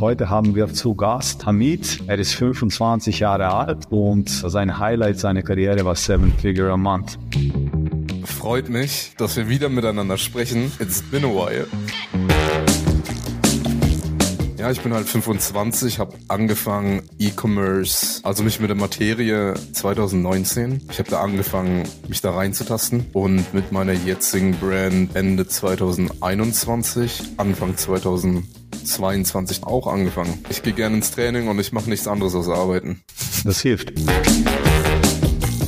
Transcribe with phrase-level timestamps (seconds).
[0.00, 2.04] Heute haben wir zu Gast Hamid.
[2.06, 7.18] Er ist 25 Jahre alt und sein Highlight seiner Karriere war Seven Figure a Month.
[8.24, 10.70] Freut mich, dass wir wieder miteinander sprechen.
[10.78, 11.66] It's been a while.
[14.68, 20.82] Ja, ich bin halt 25, habe angefangen E-Commerce, also mich mit der Materie 2019.
[20.90, 27.78] Ich habe da angefangen, mich da reinzutasten und mit meiner jetzigen Brand Ende 2021, Anfang
[27.78, 30.44] 2022 auch angefangen.
[30.50, 33.00] Ich gehe gerne ins Training und ich mache nichts anderes als arbeiten.
[33.44, 33.94] Das hilft.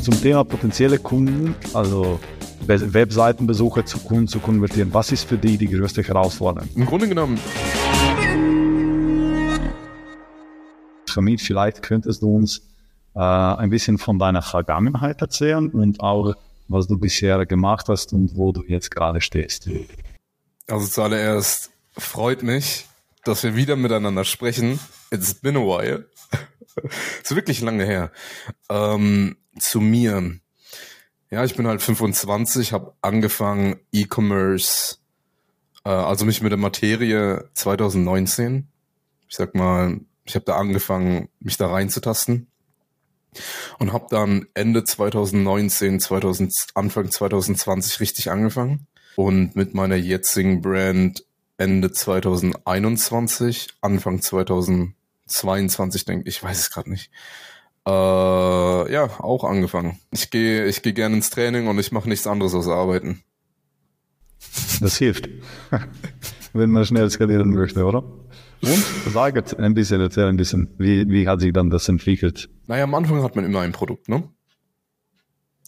[0.03, 2.21] Zum Thema potenzielle Kunden, also
[2.67, 6.69] Webseitenbesucher zu Kunden zu konvertieren, was ist für die die größte Herausforderung?
[6.75, 7.39] Im Grunde genommen
[11.17, 12.63] Hamid, vielleicht könntest du uns
[13.15, 16.35] äh, ein bisschen von deiner Vergangenheit erzählen und auch,
[16.69, 19.69] was du bisher gemacht hast und wo du jetzt gerade stehst.
[20.69, 22.87] Also zuallererst freut mich,
[23.25, 24.79] dass wir wieder miteinander sprechen.
[25.11, 26.07] It's been a while.
[27.23, 28.13] ist wirklich lange her.
[28.69, 30.39] Ähm, zu mir.
[31.31, 34.97] Ja, ich bin halt 25, habe angefangen E-Commerce,
[35.85, 38.69] äh, also mich mit der Materie 2019.
[39.29, 42.47] Ich sag mal ich habe da angefangen, mich da reinzutasten
[43.81, 48.87] und habe dann Ende 2019, 2000, Anfang 2020 richtig angefangen
[49.17, 51.25] und mit meiner jetzigen Brand
[51.59, 57.11] Ende 2021, Anfang 2022 denke ich, weiß es gerade nicht.
[57.87, 57.91] Äh,
[58.93, 59.99] ja, auch angefangen.
[60.13, 63.25] Ich gehe ich gehe gerne ins Training und ich mache nichts anderes als arbeiten.
[64.81, 65.29] Das hilft,
[66.53, 68.05] wenn man schnell skalieren möchte, oder?
[68.63, 72.49] Und sag jetzt ein bisschen, erzähl ein bisschen, wie, wie hat sich dann das entwickelt?
[72.67, 74.29] Naja, am Anfang hat man immer ein Produkt, ne?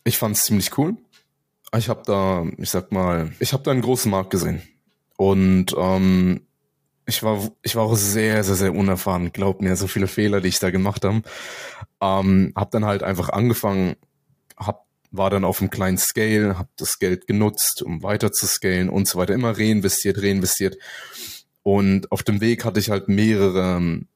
[0.05, 0.97] Ich fand es ziemlich cool.
[1.77, 4.63] Ich habe da, ich sag mal, ich habe da einen großen Markt gesehen.
[5.17, 6.43] Und ähm,
[7.07, 9.33] ich war, ich war auch sehr, sehr, sehr unerfahren.
[9.33, 11.23] Glaubt mir, so viele Fehler, die ich da gemacht habe.
[12.01, 13.97] Ähm, hab dann halt einfach angefangen,
[14.57, 18.89] hab, war dann auf einem kleinen Scale, hab das Geld genutzt, um weiter zu scalen
[18.89, 19.35] und so weiter.
[19.35, 20.77] Immer reinvestiert, reinvestiert.
[21.63, 24.09] Und auf dem Weg hatte ich halt mehrere ähm,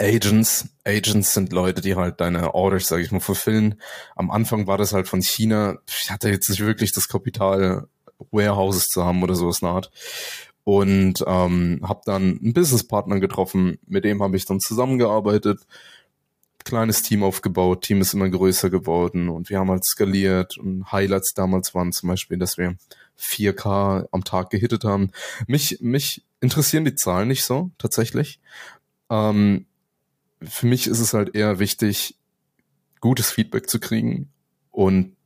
[0.00, 0.68] Agents.
[0.84, 3.80] Agents sind Leute, die halt deine Orders, sage ich mal, fulfillen.
[4.16, 5.78] Am Anfang war das halt von China.
[5.86, 7.88] Ich hatte jetzt nicht wirklich das Kapital,
[8.30, 9.90] Warehouses zu haben oder sowas eine Art.
[10.64, 15.60] Und ähm, habe dann einen Businesspartner getroffen, mit dem habe ich dann zusammengearbeitet,
[16.64, 21.32] kleines Team aufgebaut, Team ist immer größer geworden und wir haben halt skaliert und Highlights
[21.32, 22.76] damals waren zum Beispiel, dass wir
[23.20, 25.10] 4K am Tag gehittet haben.
[25.46, 28.40] Mich, mich interessieren die Zahlen nicht so, tatsächlich.
[29.10, 29.66] Ähm,
[30.42, 32.16] für mich ist es halt eher wichtig,
[33.00, 34.30] gutes Feedback zu kriegen
[34.70, 35.16] und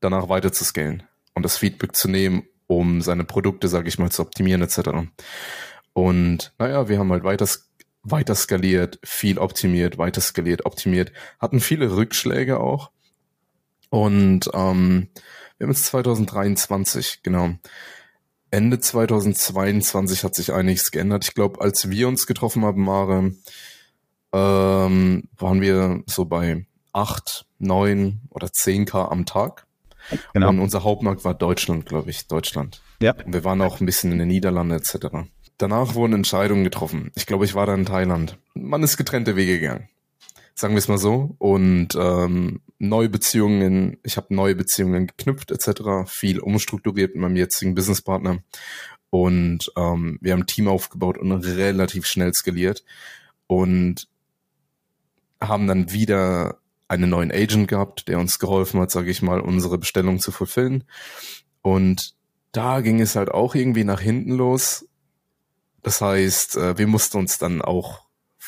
[0.00, 1.02] danach weiter zu scalen
[1.34, 5.08] und das Feedback zu nehmen, um seine Produkte, sage ich mal, zu optimieren etc.
[5.92, 7.48] Und naja, wir haben halt weiter,
[8.02, 12.90] weiter skaliert, viel optimiert, weiter skaliert, optimiert, hatten viele Rückschläge auch.
[13.90, 15.08] Und ähm,
[15.64, 17.54] wir haben jetzt 2023, genau.
[18.50, 21.24] Ende 2022 hat sich einiges geändert.
[21.24, 23.32] Ich glaube, als wir uns getroffen haben, Mare,
[24.32, 29.66] ähm, waren wir so bei 8, 9 oder 10k am Tag.
[30.34, 30.50] Genau.
[30.50, 32.82] Und unser Hauptmarkt war Deutschland, glaube ich, Deutschland.
[33.00, 33.14] Ja.
[33.14, 35.06] Und wir waren auch ein bisschen in den Niederlanden etc.
[35.56, 37.10] Danach wurden Entscheidungen getroffen.
[37.14, 38.36] Ich glaube, ich war da in Thailand.
[38.52, 39.88] Man ist getrennte Wege gegangen
[40.54, 41.34] sagen wir es mal so.
[41.38, 47.74] Und ähm, neue Beziehungen, ich habe neue Beziehungen geknüpft etc., viel umstrukturiert mit meinem jetzigen
[47.74, 48.38] Businesspartner.
[49.10, 52.84] Und ähm, wir haben ein Team aufgebaut und relativ schnell skaliert.
[53.46, 54.08] Und
[55.40, 59.78] haben dann wieder einen neuen Agent gehabt, der uns geholfen hat, sage ich mal, unsere
[59.78, 60.84] Bestellung zu fulfillen.
[61.62, 62.14] Und
[62.52, 64.86] da ging es halt auch irgendwie nach hinten los.
[65.82, 68.03] Das heißt, äh, wir mussten uns dann auch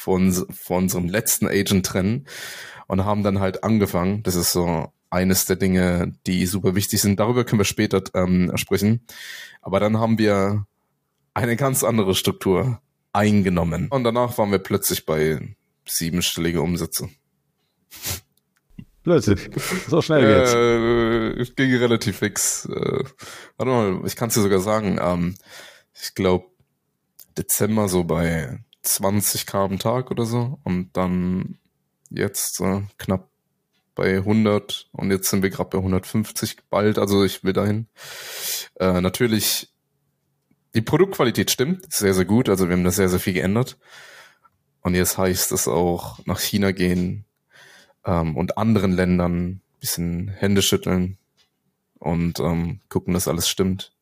[0.06, 2.26] von, von unserem letzten Agent trennen
[2.86, 4.22] und haben dann halt angefangen.
[4.22, 7.18] Das ist so eines der Dinge, die super wichtig sind.
[7.18, 9.04] Darüber können wir später ähm, sprechen.
[9.62, 10.64] Aber dann haben wir
[11.34, 12.80] eine ganz andere Struktur
[13.12, 13.88] eingenommen.
[13.90, 15.56] Und danach waren wir plötzlich bei
[15.88, 17.08] siebenstellige Umsätze.
[19.02, 19.50] Plötzlich.
[19.88, 20.54] So schnell geht's.
[20.54, 22.66] Äh, ich ging relativ fix.
[22.66, 23.02] Äh,
[23.56, 25.00] warte mal, ich kann es dir sogar sagen.
[25.02, 25.34] Ähm,
[26.00, 26.46] ich glaube,
[27.36, 31.58] Dezember so bei 20 K am Tag oder so und dann
[32.10, 33.28] jetzt äh, knapp
[33.94, 37.86] bei 100 und jetzt sind wir gerade bei 150 bald, also ich will dahin.
[38.78, 39.72] Äh, natürlich,
[40.74, 43.78] die Produktqualität stimmt, sehr, sehr gut, also wir haben da sehr, sehr viel geändert.
[44.82, 47.24] Und jetzt heißt es auch nach China gehen
[48.04, 51.16] ähm, und anderen Ländern bisschen Hände schütteln
[51.98, 53.92] und ähm, gucken, dass alles stimmt.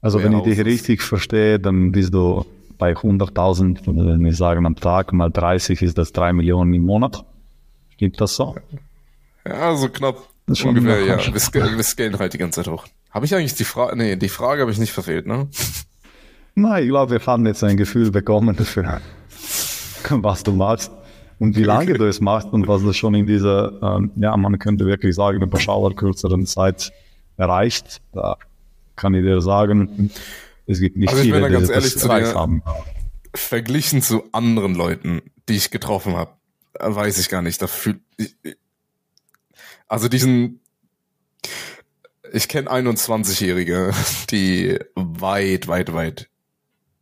[0.00, 2.44] Also wenn ich dich richtig verstehe, dann bist du
[2.78, 7.24] bei 100.000, wenn wir sagen am Tag mal 30 ist das 3 Millionen im Monat.
[7.96, 8.54] Gibt das so?
[9.46, 10.16] Ja, so knapp.
[10.46, 11.18] Ungefähr, ja.
[11.18, 12.86] Wir, wir scalen halt die ganze Zeit hoch.
[13.10, 15.48] Habe ich eigentlich die Frage, nee, die Frage habe ich nicht verfehlt, ne?
[16.56, 19.00] Nein, ich glaube, wir haben jetzt ein Gefühl bekommen dafür,
[20.10, 20.92] was du machst
[21.38, 24.58] und wie lange du es machst und was du schon in dieser, ähm, ja, man
[24.58, 26.92] könnte wirklich sagen, überschaubar kürzeren Zeit
[27.36, 28.00] erreicht.
[28.12, 28.36] Da
[28.96, 30.10] kann ich dir sagen,
[30.66, 32.62] es gibt nicht also viele, die ganz ehrlich zu dir, haben.
[33.34, 36.32] Verglichen zu anderen Leuten, die ich getroffen habe,
[36.78, 37.60] weiß ich gar nicht.
[37.60, 38.36] Da fühl, ich,
[39.88, 40.60] also diesen,
[42.32, 43.92] ich kenne 21-Jährige,
[44.30, 46.28] die weit, weit, weit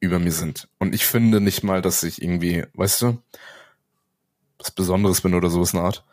[0.01, 0.69] über mir sind.
[0.79, 3.19] Und ich finde nicht mal, dass ich irgendwie, weißt du,
[4.59, 6.05] was Besonderes bin oder so ist eine Art.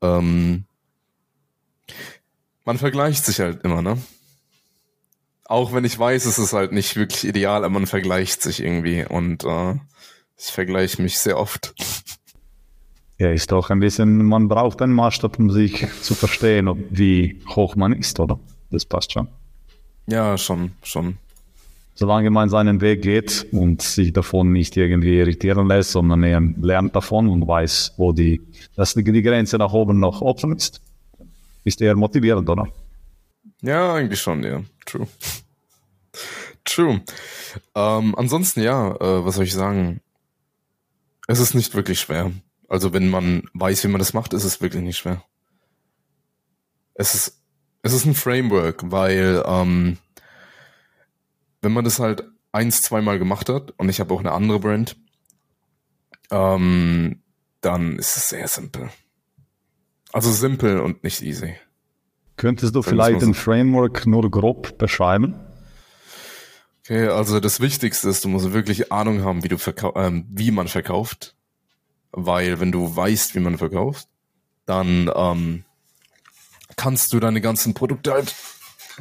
[0.00, 0.64] Ähm,
[2.64, 4.00] man vergleicht sich halt immer, ne?
[5.52, 9.04] Auch wenn ich weiß, es ist halt nicht wirklich ideal, aber man vergleicht sich irgendwie
[9.04, 9.74] und äh,
[10.38, 11.74] ich vergleiche mich sehr oft.
[13.18, 17.42] Ja, ist doch ein bisschen, man braucht einen Maßstab, um sich zu verstehen, ob, wie
[17.54, 18.40] hoch man ist, oder?
[18.70, 19.28] Das passt schon.
[20.06, 21.18] Ja, schon, schon
[21.94, 26.96] solange man seinen Weg geht und sich davon nicht irgendwie irritieren lässt, sondern er lernt
[26.96, 28.40] davon und weiß, wo die,
[28.74, 30.80] dass die, die Grenze nach oben noch offen ist,
[31.64, 32.68] ist er motivierend, oder?
[33.60, 34.62] Ja, eigentlich schon, ja.
[34.86, 35.06] True.
[36.74, 37.02] True.
[37.74, 40.00] Ähm, ansonsten, ja, äh, was soll ich sagen?
[41.28, 42.32] Es ist nicht wirklich schwer.
[42.68, 45.22] Also wenn man weiß, wie man das macht, ist es wirklich nicht schwer.
[46.94, 47.42] Es ist,
[47.82, 49.98] es ist ein Framework, weil ähm,
[51.60, 54.96] wenn man das halt eins, zweimal gemacht hat, und ich habe auch eine andere Brand,
[56.30, 57.20] ähm,
[57.60, 58.88] dann ist es sehr simpel.
[60.12, 61.54] Also simpel und nicht easy.
[62.36, 65.34] Könntest du vielleicht ein Framework nur grob beschreiben?
[66.84, 69.56] Okay, also das Wichtigste ist, du musst wirklich Ahnung haben, wie du
[69.94, 71.36] ähm, wie man verkauft,
[72.10, 74.08] weil wenn du weißt, wie man verkauft,
[74.66, 75.64] dann ähm,
[76.76, 78.34] kannst du deine ganzen Produkte halt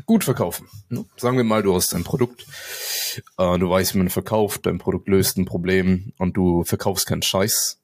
[0.06, 0.68] gut verkaufen.
[0.90, 1.06] Ne?
[1.18, 2.46] Sagen wir mal, du hast ein Produkt,
[3.38, 7.24] äh, du weißt, wie man verkauft, dein Produkt löst ein Problem und du verkaufst keinen
[7.24, 7.80] Scheiß.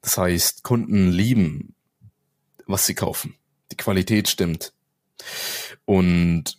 [0.00, 1.76] Das heißt, Kunden lieben,
[2.66, 3.36] was sie kaufen.
[3.70, 4.72] Die Qualität stimmt.
[5.84, 6.56] Und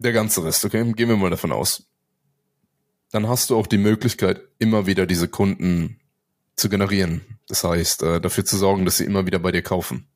[0.00, 1.86] der ganze Rest, okay, gehen wir mal davon aus.
[3.12, 6.00] Dann hast du auch die Möglichkeit, immer wieder diese Kunden
[6.56, 7.22] zu generieren.
[7.48, 10.06] Das heißt, äh, dafür zu sorgen, dass sie immer wieder bei dir kaufen.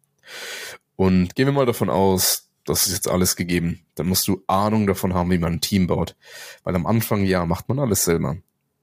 [0.96, 3.80] Und gehen wir mal davon aus, das ist jetzt alles gegeben.
[3.94, 6.16] Dann musst du Ahnung davon haben, wie man ein Team baut.
[6.62, 8.38] Weil am Anfang, ja, macht man alles selber.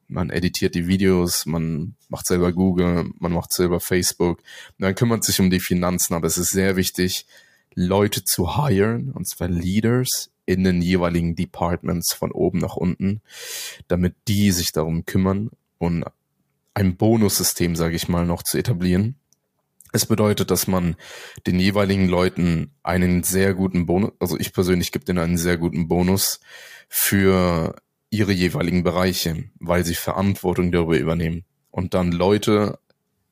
[0.07, 4.41] Man editiert die Videos, man macht selber Google, man macht selber Facebook.
[4.77, 6.13] Dann kümmert sich um die Finanzen.
[6.13, 7.25] Aber es ist sehr wichtig,
[7.73, 13.21] Leute zu hiren, und zwar Leaders in den jeweiligen Departments von oben nach unten,
[13.87, 16.05] damit die sich darum kümmern und
[16.73, 19.15] ein Bonussystem, sage ich mal, noch zu etablieren.
[19.93, 20.95] Es bedeutet, dass man
[21.45, 25.87] den jeweiligen Leuten einen sehr guten Bonus, also ich persönlich gebe denen einen sehr guten
[25.89, 26.39] Bonus
[26.87, 27.75] für
[28.09, 32.79] ihre jeweiligen Bereiche, weil sie Verantwortung darüber übernehmen und dann Leute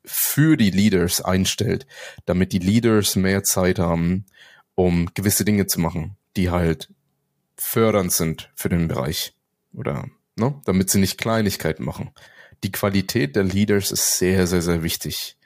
[0.04, 1.86] für die Leaders einstellt,
[2.26, 4.26] damit die Leaders mehr Zeit haben,
[4.74, 6.88] um gewisse Dinge zu machen, die halt
[7.60, 9.34] fördernd sind für den Bereich
[9.72, 12.10] oder ne, damit sie nicht Kleinigkeiten machen.
[12.64, 15.36] Die Qualität der Leaders ist sehr, sehr, sehr wichtig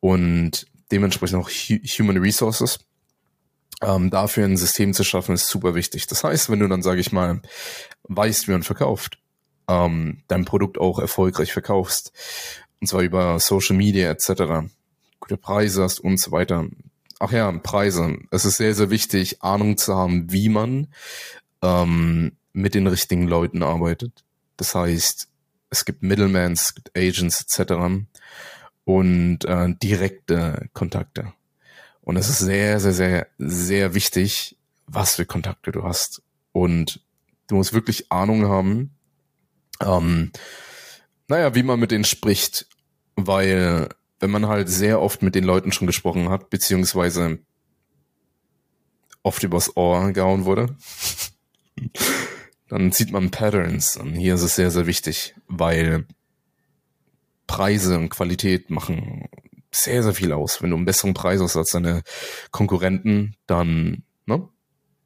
[0.00, 2.78] und dementsprechend auch Human Resources.
[3.82, 6.06] Ähm, dafür ein System zu schaffen, ist super wichtig.
[6.06, 7.42] Das heißt, wenn du dann, sage ich mal,
[8.04, 9.18] weißt, wie man verkauft,
[9.68, 12.12] ähm, dein Produkt auch erfolgreich verkaufst,
[12.80, 14.68] und zwar über Social Media etc.,
[15.20, 16.66] gute Preise hast und so weiter.
[17.18, 18.18] Ach ja, Preise.
[18.30, 20.88] Es ist sehr, sehr wichtig, Ahnung zu haben, wie man
[21.64, 24.24] ähm, mit den richtigen Leuten arbeitet.
[24.56, 25.28] Das heißt,
[25.70, 28.06] es gibt Middlemans, es gibt Agents etc
[28.84, 31.32] und äh, direkte Kontakte.
[32.02, 34.56] Und es ist sehr, sehr, sehr, sehr wichtig,
[34.86, 36.22] was für Kontakte du hast.
[36.52, 37.00] Und
[37.48, 38.94] du musst wirklich Ahnung haben,
[39.80, 40.30] ähm,
[41.28, 42.68] naja, wie man mit denen spricht,
[43.16, 43.88] weil
[44.20, 47.38] wenn man halt sehr oft mit den Leuten schon gesprochen hat, beziehungsweise
[49.22, 50.76] oft übers Ohr gehauen wurde,
[52.68, 53.96] dann sieht man Patterns.
[53.96, 56.06] Und hier ist es sehr, sehr wichtig, weil
[57.46, 59.28] Preise und Qualität machen
[59.70, 60.62] sehr, sehr viel aus.
[60.62, 62.02] Wenn du einen besseren Preis hast als deine
[62.50, 64.48] Konkurrenten, dann ne,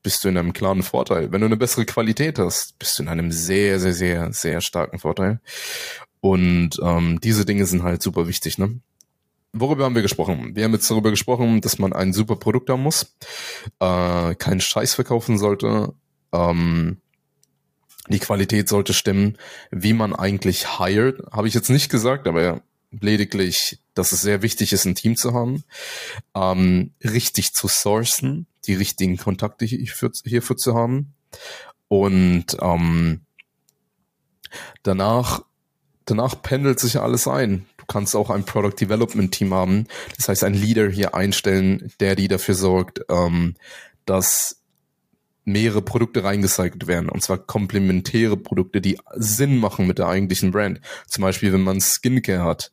[0.03, 1.33] bist du in einem klaren Vorteil.
[1.33, 4.99] Wenn du eine bessere Qualität hast, bist du in einem sehr, sehr, sehr, sehr starken
[4.99, 5.41] Vorteil.
[6.21, 8.59] Und ähm, diese Dinge sind halt super wichtig.
[8.59, 8.81] Ne?
[9.53, 10.55] Worüber haben wir gesprochen?
[10.55, 13.17] Wir haben jetzt darüber gesprochen, dass man ein super Produkt haben muss,
[13.81, 15.95] äh, keinen Scheiß verkaufen sollte,
[16.33, 16.99] ähm,
[18.11, 19.37] Die Qualität sollte stimmen.
[19.71, 24.73] Wie man eigentlich hired, habe ich jetzt nicht gesagt, aber lediglich, dass es sehr wichtig
[24.73, 25.65] ist, ein Team zu haben,
[26.35, 31.13] ähm, richtig zu sourcen, die richtigen Kontakte hierfür, hierfür zu haben
[31.89, 33.21] und ähm,
[34.83, 35.43] danach
[36.07, 37.67] danach pendelt sich alles ein.
[37.77, 42.17] Du kannst auch ein Product Development Team haben, das heißt ein Leader hier einstellen, der
[42.17, 43.57] die dafür sorgt, ähm,
[44.07, 44.58] dass
[45.49, 50.81] mehrere Produkte reingecycelt werden, und zwar komplementäre Produkte, die Sinn machen mit der eigentlichen Brand.
[51.07, 52.73] Zum Beispiel, wenn man Skincare hat,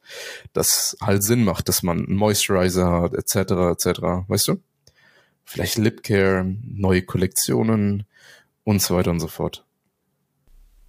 [0.53, 3.35] das halt Sinn macht, dass man einen Moisturizer hat, etc.,
[3.71, 4.61] etc., weißt du?
[5.43, 8.03] Vielleicht Lipcare, neue Kollektionen
[8.63, 9.65] und so weiter und so fort.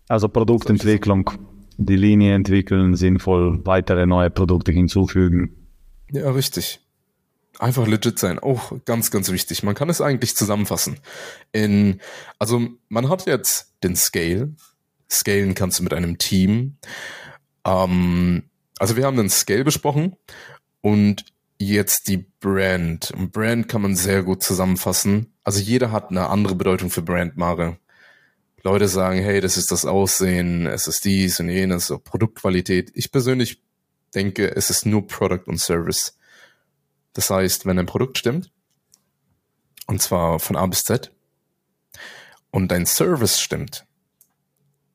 [0.08, 1.30] Also Produktentwicklung,
[1.76, 5.68] die Linie entwickeln, sinnvoll weitere neue Produkte hinzufügen.
[6.10, 6.80] Ja, richtig.
[7.58, 9.62] Einfach legit sein, auch ganz, ganz wichtig.
[9.62, 11.00] Man kann es eigentlich zusammenfassen.
[11.52, 12.00] In,
[12.38, 14.54] also man hat jetzt den Scale.
[15.10, 16.76] Scalen kannst du mit einem Team.
[17.64, 18.44] Ähm,
[18.78, 20.16] also wir haben den Scale besprochen
[20.82, 21.24] und
[21.58, 23.10] jetzt die Brand.
[23.12, 25.32] Und Brand kann man sehr gut zusammenfassen.
[25.42, 27.78] Also jeder hat eine andere Bedeutung für Brandmare.
[28.62, 32.90] Leute sagen, hey, das ist das Aussehen, es ist dies und jenes, so Produktqualität.
[32.94, 33.62] Ich persönlich
[34.14, 36.15] denke, es ist nur Product und Service.
[37.16, 38.50] Das heißt, wenn ein Produkt stimmt,
[39.86, 41.12] und zwar von A bis Z,
[42.50, 43.86] und dein Service stimmt,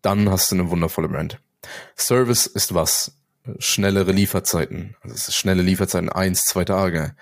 [0.04, 1.42] dann hast du eine wundervolle Brand.
[1.98, 3.18] Service ist was?
[3.58, 4.96] Schnellere Lieferzeiten.
[5.02, 7.16] Also schnelle Lieferzeiten, eins, zwei Tage.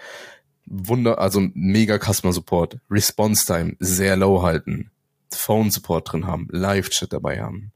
[0.65, 4.91] Wunder, also mega Customer Support, Response Time sehr low halten,
[5.32, 7.72] Phone Support drin haben, Live Chat dabei haben,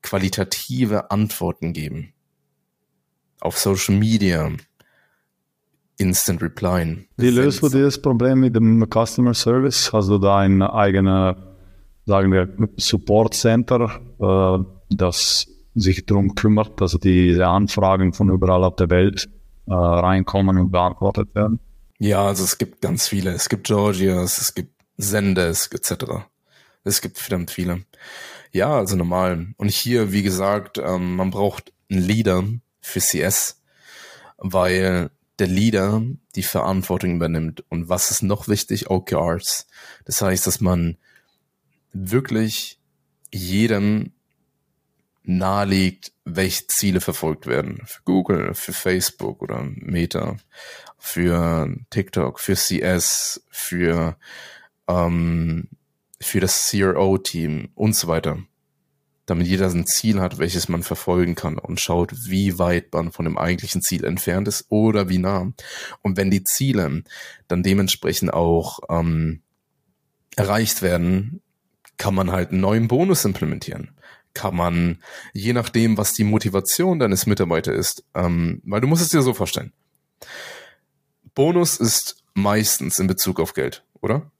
[0.00, 2.14] qualitative Antworten geben.
[3.38, 4.50] Auf Social Media,
[5.98, 7.06] Instant Reply.
[7.16, 9.92] Wie löst du das Problem mit dem Customer Service?
[9.92, 11.36] Hast du da ein eigenes,
[12.06, 18.76] sagen wir, Support Center, äh, das sich darum kümmert, dass diese Anfragen von überall auf
[18.76, 19.28] der Welt
[19.66, 21.60] äh, reinkommen und beantwortet werden?
[21.98, 23.32] Ja, also es gibt ganz viele.
[23.32, 26.04] Es gibt Georgias, es gibt Zendesk etc.
[26.84, 27.82] Es gibt verdammt viele.
[28.52, 29.48] Ja, also normal.
[29.56, 32.44] Und hier, wie gesagt, ähm, man braucht einen Leader
[32.80, 33.60] für CS,
[34.38, 36.02] weil der Leader
[36.34, 37.64] die Verantwortung übernimmt.
[37.68, 38.90] Und was ist noch wichtig?
[38.90, 39.66] OKRs.
[40.04, 40.96] Das heißt, dass man
[41.92, 42.78] wirklich
[43.32, 44.12] jedem
[45.22, 47.82] nahelegt, welche Ziele verfolgt werden.
[47.84, 50.36] Für Google, für Facebook oder Meta,
[50.96, 54.16] für TikTok, für CS, für,
[54.88, 55.68] ähm,
[56.20, 58.38] für das CRO-Team und so weiter
[59.28, 63.26] damit jeder ein Ziel hat, welches man verfolgen kann und schaut, wie weit man von
[63.26, 65.52] dem eigentlichen Ziel entfernt ist oder wie nah.
[66.00, 67.02] Und wenn die Ziele
[67.46, 69.42] dann dementsprechend auch ähm,
[70.34, 71.42] erreicht werden,
[71.98, 73.90] kann man halt einen neuen Bonus implementieren.
[74.32, 75.02] Kann man,
[75.34, 79.34] je nachdem, was die Motivation deines Mitarbeiters ist, ähm, weil du musst es dir so
[79.34, 79.74] vorstellen.
[81.34, 84.30] Bonus ist meistens in Bezug auf Geld, oder?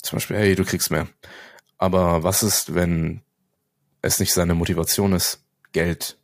[0.00, 1.08] Zum Beispiel, hey, du kriegst mehr.
[1.76, 3.22] Aber was ist, wenn
[4.02, 6.18] es nicht seine Motivation ist, Geld.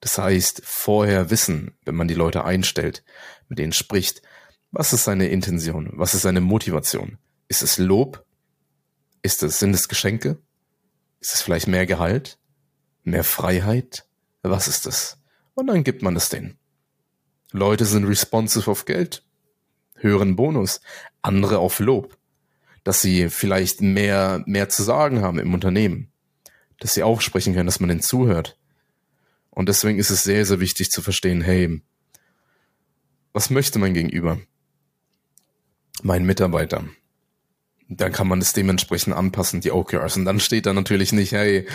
[0.00, 3.04] Das heißt, vorher wissen, wenn man die Leute einstellt,
[3.48, 4.22] mit denen spricht,
[4.70, 7.18] was ist seine Intention, was ist seine Motivation?
[7.48, 8.24] Ist es Lob?
[9.22, 10.38] Ist es, sind es Geschenke?
[11.20, 12.38] Ist es vielleicht mehr Gehalt?
[13.02, 14.06] Mehr Freiheit?
[14.42, 15.18] Was ist es?
[15.54, 16.58] Und dann gibt man es denen.
[17.50, 19.24] Leute sind responsive auf Geld,
[19.96, 20.80] höheren Bonus,
[21.22, 22.18] andere auf Lob,
[22.84, 26.12] dass sie vielleicht mehr, mehr zu sagen haben im Unternehmen
[26.80, 28.56] dass sie aufsprechen können, dass man denen zuhört.
[29.50, 31.80] Und deswegen ist es sehr, sehr wichtig zu verstehen, hey,
[33.32, 34.40] was möchte mein Gegenüber?
[36.02, 36.84] Mein Mitarbeiter.
[37.88, 40.16] Dann kann man es dementsprechend anpassen, die OKRs.
[40.16, 41.66] Und dann steht da natürlich nicht, hey,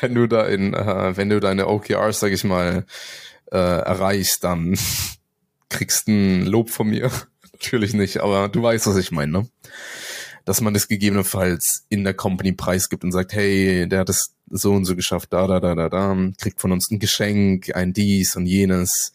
[0.00, 2.86] wenn du da in, äh, wenn du deine OKRs, sag ich mal,
[3.50, 4.78] äh, erreichst, dann
[5.68, 7.10] kriegst du ein Lob von mir.
[7.56, 9.48] natürlich nicht, aber du weißt, was ich meine, ne?
[10.44, 14.72] dass man das gegebenenfalls in der Company preisgibt und sagt, hey, der hat es so
[14.72, 18.36] und so geschafft, da, da, da, da, da, kriegt von uns ein Geschenk, ein dies
[18.36, 19.12] und jenes.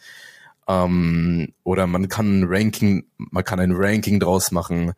[0.67, 4.93] Ähm, oder man kann ein Ranking, man kann ein Ranking draus machen.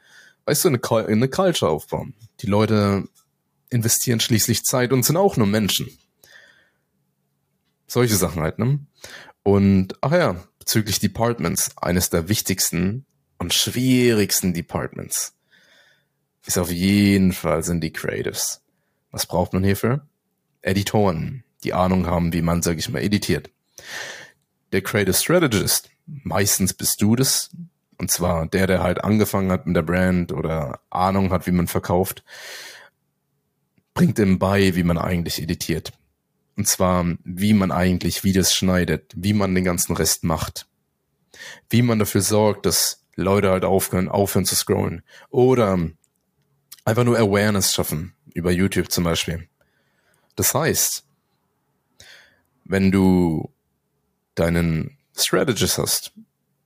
[0.46, 2.14] Weißt du, eine, eine Culture aufbauen.
[2.42, 3.08] Die Leute
[3.70, 5.90] investieren schließlich Zeit und sind auch nur Menschen.
[7.88, 8.80] Solche Sachen halt, ne?
[9.44, 13.06] Und, ach ja, bezüglich Departments, eines der wichtigsten
[13.38, 15.34] und schwierigsten Departments
[16.46, 18.62] ist auf jeden Fall sind die Creatives.
[19.12, 20.06] Was braucht man hierfür?
[20.64, 23.52] Editoren, die Ahnung haben, wie man, sag ich mal, editiert.
[24.72, 27.52] Der Creative Strategist, meistens bist du das,
[27.98, 31.68] und zwar der, der halt angefangen hat mit der Brand oder Ahnung hat, wie man
[31.68, 32.24] verkauft.
[33.94, 35.94] bringt ihm bei, wie man eigentlich editiert.
[36.56, 40.68] Und zwar, wie man eigentlich Videos schneidet, wie man den ganzen Rest macht.
[41.70, 45.04] Wie man dafür sorgt, dass Leute halt aufhören, aufhören zu scrollen.
[45.30, 45.80] Oder
[46.86, 49.48] einfach nur Awareness schaffen, über YouTube zum Beispiel.
[50.36, 51.04] Das heißt,
[52.66, 53.52] wenn du
[54.36, 56.14] deinen Strategist hast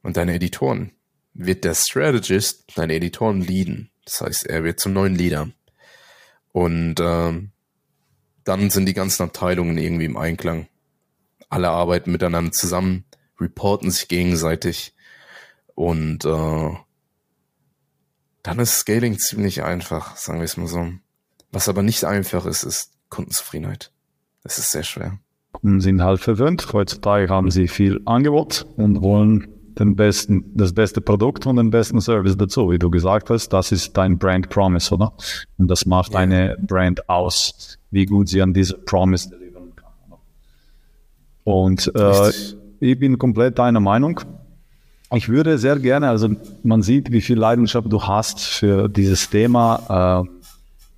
[0.04, 0.92] und deine Editoren,
[1.34, 3.92] wird der Strategist deine Editoren leaden.
[4.06, 5.50] Das heißt, er wird zum neuen Leader.
[6.52, 7.34] Und äh,
[8.44, 10.68] dann sind die ganzen Abteilungen irgendwie im Einklang.
[11.50, 13.06] Alle arbeiten miteinander zusammen,
[13.40, 14.94] reporten sich gegenseitig
[15.76, 16.70] und äh,
[18.42, 20.92] dann ist Scaling ziemlich einfach, sagen wir es mal so.
[21.52, 23.92] Was aber nicht einfach ist, ist Kundenzufriedenheit.
[24.44, 25.20] Das ist sehr schwer.
[25.52, 26.72] Kunden sind halt verwöhnt.
[26.74, 29.48] Heutzutage haben sie viel Angebot und wollen
[29.80, 32.72] den besten, das beste Produkt und den besten Service dazu.
[32.72, 35.14] Wie du gesagt hast, das ist dein Brand Promise, oder?
[35.58, 36.20] Und das macht ja.
[36.20, 40.18] eine Brand aus, wie gut sie an diese Promise deliveren kann.
[41.44, 42.32] Und äh,
[42.80, 44.22] ich bin komplett deiner Meinung.
[45.14, 46.30] Ich würde sehr gerne, also
[46.64, 50.26] man sieht, wie viel Leidenschaft du hast für dieses Thema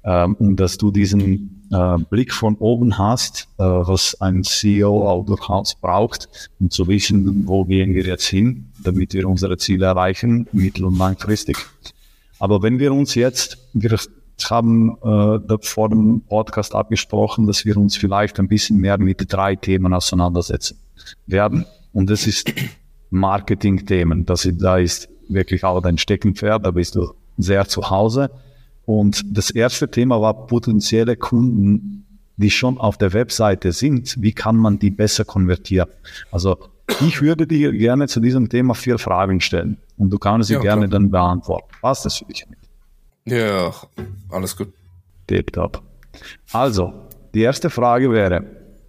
[0.03, 5.07] äh, äh, und dass du diesen äh, Blick von oben hast, äh, was ein CEO
[5.07, 9.85] auch durchaus braucht, um zu wissen, wo gehen wir jetzt hin, damit wir unsere Ziele
[9.85, 11.57] erreichen, mittel- und langfristig.
[12.39, 13.97] Aber wenn wir uns jetzt, wir
[14.49, 19.55] haben äh, vor dem Podcast abgesprochen, dass wir uns vielleicht ein bisschen mehr mit drei
[19.55, 20.77] Themen auseinandersetzen
[21.27, 21.65] werden.
[21.91, 22.53] Und das ist
[23.09, 24.25] Marketing-Themen.
[24.25, 28.29] Da ist wirklich auch dein Steckenpferd, da bist du sehr zu Hause.
[28.89, 34.15] Und das erste Thema war potenzielle Kunden, die schon auf der Webseite sind.
[34.19, 35.89] Wie kann man die besser konvertieren?
[36.31, 36.57] Also
[37.01, 40.59] ich würde dir gerne zu diesem Thema vier Fragen stellen und du kannst sie ja,
[40.59, 41.01] gerne klar.
[41.01, 41.67] dann beantworten.
[41.79, 42.47] Passt das für dich?
[43.25, 43.71] Ja,
[44.31, 44.73] alles gut.
[45.27, 45.83] Tipptopp.
[46.51, 46.91] Also,
[47.35, 48.43] die erste Frage wäre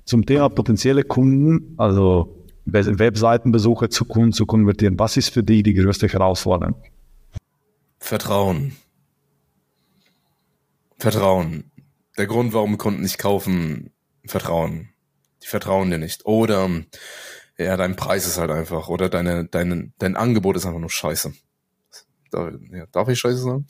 [0.07, 4.99] zum Thema potenzielle Kunden, also Webseitenbesucher zu Kunden zu konvertieren.
[4.99, 6.77] Was ist für dich die größte Herausforderung?
[7.99, 8.73] Vertrauen.
[11.01, 11.71] Vertrauen.
[12.19, 13.91] Der Grund, warum Kunden nicht kaufen,
[14.27, 14.91] Vertrauen.
[15.43, 16.27] Die vertrauen dir nicht.
[16.27, 16.69] Oder
[17.57, 18.89] ja, dein Preis ist halt einfach.
[18.89, 21.33] Oder deine, deine, dein Angebot ist einfach nur scheiße.
[22.31, 23.67] Darf, ja, darf ich scheiße sagen?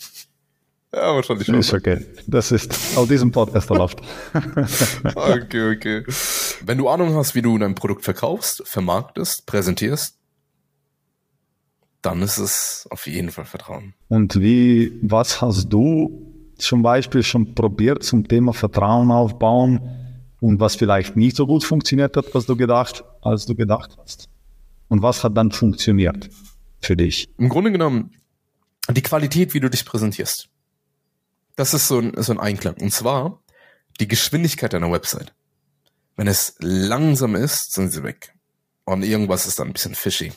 [0.92, 1.54] Ja, wahrscheinlich schon.
[1.54, 2.04] Ist okay.
[2.26, 4.02] Das ist auf diesem Podcast erlaubt.
[5.14, 6.04] okay, okay.
[6.64, 10.18] Wenn du Ahnung hast, wie du dein Produkt verkaufst, vermarktest, präsentierst,
[12.02, 13.94] dann ist es auf jeden Fall Vertrauen.
[14.08, 16.29] Und wie, was hast du
[16.60, 19.80] zum Beispiel schon probiert zum Thema Vertrauen aufbauen
[20.40, 24.28] und was vielleicht nicht so gut funktioniert hat, was du gedacht, als du gedacht hast?
[24.88, 26.30] Und was hat dann funktioniert
[26.80, 27.28] für dich?
[27.38, 28.12] Im Grunde genommen
[28.88, 30.48] die Qualität, wie du dich präsentierst.
[31.56, 32.74] Das ist so ein, so ein Einklang.
[32.80, 33.42] Und zwar
[34.00, 35.34] die Geschwindigkeit deiner Website.
[36.16, 38.34] Wenn es langsam ist, sind sie weg.
[38.84, 40.32] Und irgendwas ist dann ein bisschen fishy.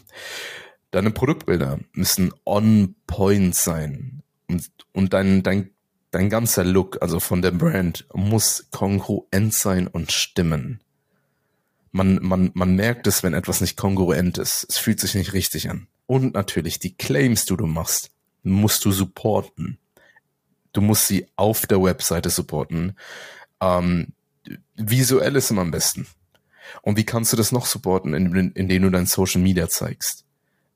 [0.92, 4.22] Deine Produktbilder müssen on point sein.
[4.48, 5.72] Und, und dein, dein
[6.14, 10.80] dein ganzer Look, also von der Brand, muss kongruent sein und stimmen.
[11.92, 14.66] Man, man, man merkt es, wenn etwas nicht kongruent ist.
[14.70, 15.88] Es fühlt sich nicht richtig an.
[16.06, 18.12] Und natürlich, die Claims, die du machst,
[18.44, 19.80] musst du supporten.
[20.72, 22.96] Du musst sie auf der Webseite supporten.
[23.60, 24.14] Ähm,
[24.76, 26.08] visuell ist immer am besten.
[26.82, 30.26] Und wie kannst du das noch supporten, indem, du dein Social Media zeigst?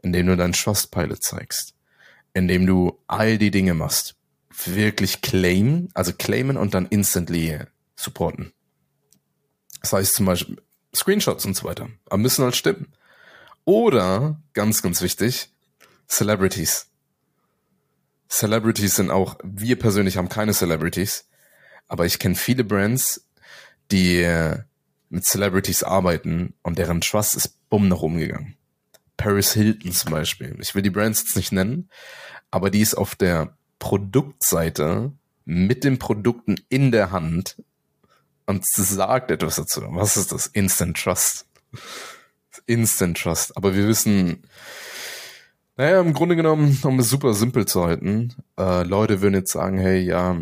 [0.01, 1.73] Indem du dein Trustpilot zeigst?
[2.33, 4.16] Indem du all die Dinge machst
[4.65, 7.59] wirklich claimen, also claimen und dann instantly
[7.95, 8.53] supporten.
[9.81, 10.61] Das heißt zum Beispiel
[10.95, 11.89] Screenshots und so weiter.
[12.05, 12.93] Aber müssen halt stimmen.
[13.65, 15.49] Oder, ganz, ganz wichtig,
[16.07, 16.87] Celebrities.
[18.29, 21.27] Celebrities sind auch, wir persönlich haben keine Celebrities,
[21.87, 23.27] aber ich kenne viele Brands,
[23.91, 24.25] die
[25.09, 28.57] mit Celebrities arbeiten und deren Trust ist bumm nach oben gegangen.
[29.15, 30.57] Paris Hilton zum Beispiel.
[30.61, 31.89] Ich will die Brands jetzt nicht nennen,
[32.51, 35.11] aber die ist auf der Produktseite
[35.45, 37.61] mit den Produkten in der Hand
[38.45, 39.81] und sagt etwas dazu.
[39.89, 40.47] Was ist das?
[40.47, 41.45] Instant Trust.
[42.65, 43.55] Instant Trust.
[43.55, 44.43] Aber wir wissen,
[45.75, 49.77] naja, im Grunde genommen, um es super simpel zu halten, äh, Leute würden jetzt sagen,
[49.77, 50.41] hey, ja,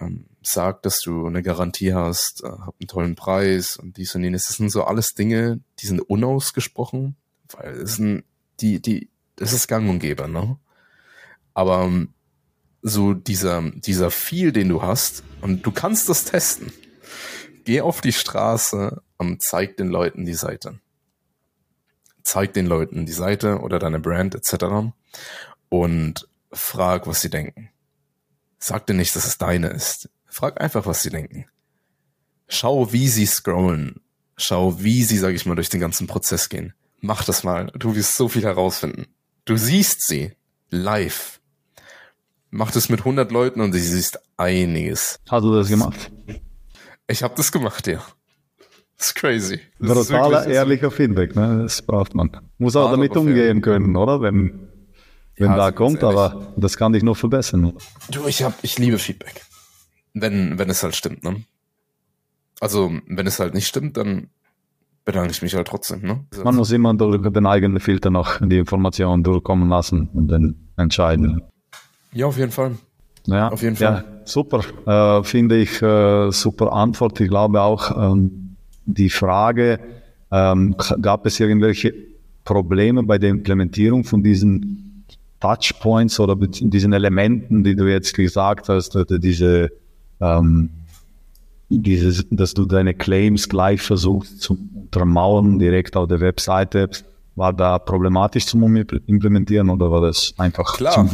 [0.00, 4.24] ähm, sag, dass du eine Garantie hast, äh, hab einen tollen Preis und dies und
[4.24, 4.46] jenes.
[4.46, 7.16] Das sind so alles Dinge, die sind unausgesprochen,
[7.52, 8.24] weil es sind,
[8.60, 10.58] die, die, das ist gang und gäbe, ne?
[11.52, 12.13] Aber ähm,
[12.86, 16.70] so dieser, dieser Feel, den du hast, und du kannst das testen.
[17.64, 20.78] Geh auf die Straße und zeig den Leuten die Seite.
[22.22, 24.92] Zeig den Leuten die Seite oder deine Brand etc.
[25.70, 27.70] und frag, was sie denken.
[28.58, 30.10] Sag dir nicht, dass es deine ist.
[30.26, 31.46] Frag einfach, was sie denken.
[32.48, 34.00] Schau, wie sie scrollen.
[34.36, 36.74] Schau, wie sie, sag ich mal, durch den ganzen Prozess gehen.
[37.00, 37.66] Mach das mal.
[37.78, 39.06] Du wirst so viel herausfinden.
[39.46, 40.32] Du siehst sie
[40.68, 41.40] live.
[42.56, 45.18] Mach das mit 100 Leuten und du siehst einiges.
[45.28, 46.12] Hast du das gemacht?
[47.08, 48.00] Ich habe das gemacht, ja.
[48.96, 49.60] Das ist crazy.
[49.80, 51.64] Das Totaler ehrlicher Feedback, ne?
[51.64, 52.30] Das braucht man.
[52.58, 54.20] Muss auch damit umgehen können, oder?
[54.20, 54.68] Wenn,
[55.36, 57.64] wenn ja, da kommt, aber das kann dich noch verbessern.
[57.64, 57.78] Oder?
[58.12, 59.42] Du, ich hab, ich liebe Feedback.
[60.12, 61.42] Wenn, wenn es halt stimmt, ne?
[62.60, 64.28] Also, wenn es halt nicht stimmt, dann
[65.04, 66.24] bedanke ich mich halt trotzdem, ne?
[66.44, 71.42] Man muss immer durch den eigenen Filter noch die Informationen durchkommen lassen und dann entscheiden.
[72.14, 72.72] Ja, auf jeden Fall.
[73.26, 74.04] Ja, auf jeden Fall.
[74.06, 74.60] Ja, super.
[74.86, 77.20] Äh, finde ich äh, super Antwort.
[77.20, 79.80] Ich glaube auch, ähm, die Frage,
[80.30, 81.94] ähm, gab es irgendwelche
[82.44, 85.04] Probleme bei der Implementierung von diesen
[85.40, 89.70] Touchpoints oder diesen Elementen, die du jetzt gesagt hast, oder diese,
[90.20, 90.70] ähm,
[91.68, 96.90] dieses, dass du deine Claims gleich versuchst zu untermauern direkt auf der Webseite,
[97.36, 100.92] war da problematisch zum Implementieren oder war das einfach Klar.
[100.92, 101.12] zum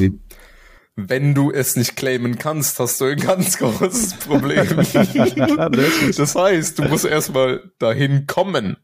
[0.97, 4.67] wenn du es nicht claimen kannst, hast du ein ganz großes Problem.
[4.77, 8.77] das heißt, du musst erstmal dahin kommen,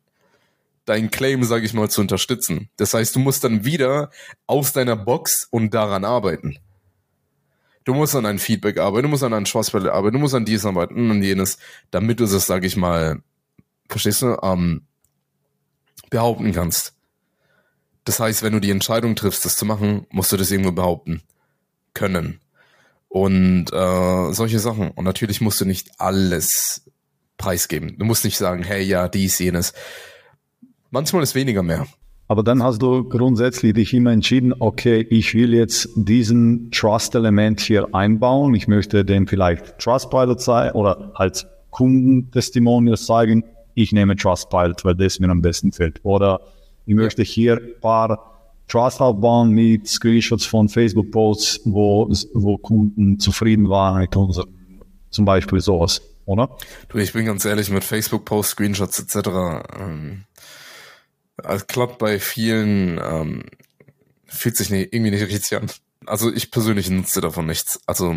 [0.85, 2.71] dein Claim, sage ich mal, zu unterstützen.
[2.77, 4.11] Das heißt, du musst dann wieder
[4.47, 6.59] aus deiner Box und daran arbeiten.
[7.85, 10.45] Du musst an ein Feedback arbeiten, du musst an ein Schwarzwelle arbeiten, du musst an
[10.45, 11.59] dies arbeiten und jenes,
[11.91, 13.23] damit du es, sage ich mal,
[13.89, 14.83] verstehst du, ähm,
[16.11, 16.95] behaupten kannst.
[18.05, 21.23] Das heißt, wenn du die Entscheidung triffst, das zu machen, musst du das irgendwo behaupten
[21.97, 22.41] können.
[23.09, 24.91] Und äh, solche Sachen.
[24.91, 26.85] Und natürlich musst du nicht alles
[27.39, 27.97] preisgeben.
[27.99, 29.73] Du musst nicht sagen, hey, ja, dies, jenes.
[30.91, 31.87] Manchmal ist weniger mehr.
[32.29, 37.95] Aber dann hast du grundsätzlich dich immer entschieden, okay, ich will jetzt diesen Trust-Element hier
[37.95, 38.55] einbauen.
[38.55, 43.45] Ich möchte dem vielleicht Trustpilot zeigen oder halt Kundentestimonials zeigen.
[43.75, 46.01] Ich nehme Trustpilot, weil das mir am besten fällt.
[46.03, 46.41] Oder
[46.85, 48.36] ich möchte hier ein paar
[48.69, 54.49] Trust aufbauen mit Screenshots von Facebook-Posts, wo, wo Kunden zufrieden waren mit unserem,
[55.11, 56.57] zum Beispiel sowas, oder?
[56.89, 59.29] Du, ich bin ganz ehrlich, mit Facebook-Posts, Screenshots etc.
[59.79, 60.25] Ähm,
[61.43, 63.45] es klappt bei vielen, ähm,
[64.25, 65.71] fühlt sich nicht, irgendwie nicht richtig an.
[66.07, 67.81] Also ich persönlich nutze davon nichts.
[67.87, 68.15] Also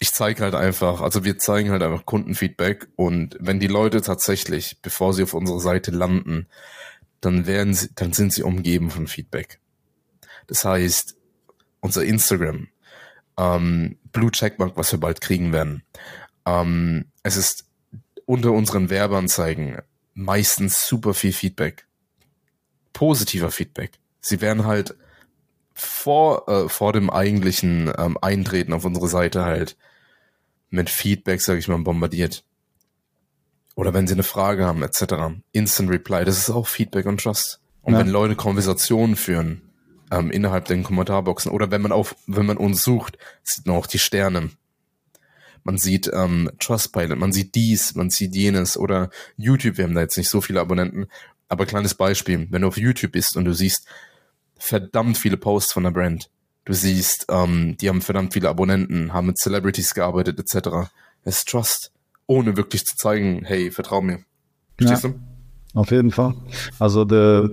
[0.00, 4.78] ich zeige halt einfach, also wir zeigen halt einfach Kundenfeedback und wenn die Leute tatsächlich,
[4.82, 6.46] bevor sie auf unserer Seite landen,
[7.24, 9.60] dann werden sie, dann sind sie umgeben von Feedback.
[10.46, 11.16] Das heißt,
[11.80, 12.68] unser Instagram,
[13.38, 15.82] ähm, Blue Checkmark, was wir bald kriegen werden,
[16.46, 17.66] ähm, es ist
[18.26, 19.78] unter unseren Werbeanzeigen
[20.14, 21.86] meistens super viel Feedback.
[22.92, 23.98] Positiver Feedback.
[24.20, 24.94] Sie werden halt
[25.74, 29.76] vor, äh, vor dem eigentlichen ähm, Eintreten auf unsere Seite halt
[30.70, 32.44] mit Feedback, sage ich mal, bombardiert
[33.74, 35.36] oder wenn sie eine Frage haben, etc.
[35.52, 37.60] Instant Reply, das ist auch Feedback und Trust.
[37.82, 38.00] Und ja.
[38.00, 39.62] wenn Leute Konversationen führen
[40.10, 43.86] ähm, innerhalb den Kommentarboxen oder wenn man auf, wenn man uns sucht, sieht man auch
[43.86, 44.50] die Sterne.
[45.64, 50.02] Man sieht ähm, Trustpilot, man sieht dies, man sieht jenes oder YouTube, wir haben da
[50.02, 51.06] jetzt nicht so viele Abonnenten,
[51.48, 53.86] aber kleines Beispiel, wenn du auf YouTube bist und du siehst
[54.58, 56.30] verdammt viele Posts von der Brand,
[56.64, 60.90] du siehst, ähm, die haben verdammt viele Abonnenten, haben mit Celebrities gearbeitet, etc.
[61.24, 61.93] Es ist Trust
[62.26, 64.20] ohne wirklich zu zeigen, hey, vertrau mir.
[64.78, 65.20] Verstehst ja, du?
[65.74, 66.34] Auf jeden Fall.
[66.78, 67.50] Also der,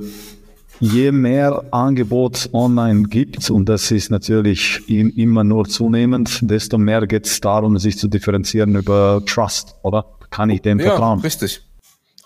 [0.79, 7.25] je mehr Angebot online gibt, und das ist natürlich immer nur zunehmend, desto mehr geht
[7.25, 10.05] es darum, sich zu differenzieren über Trust, oder?
[10.29, 11.19] Kann ich dem ja, vertrauen?
[11.19, 11.61] Richtig.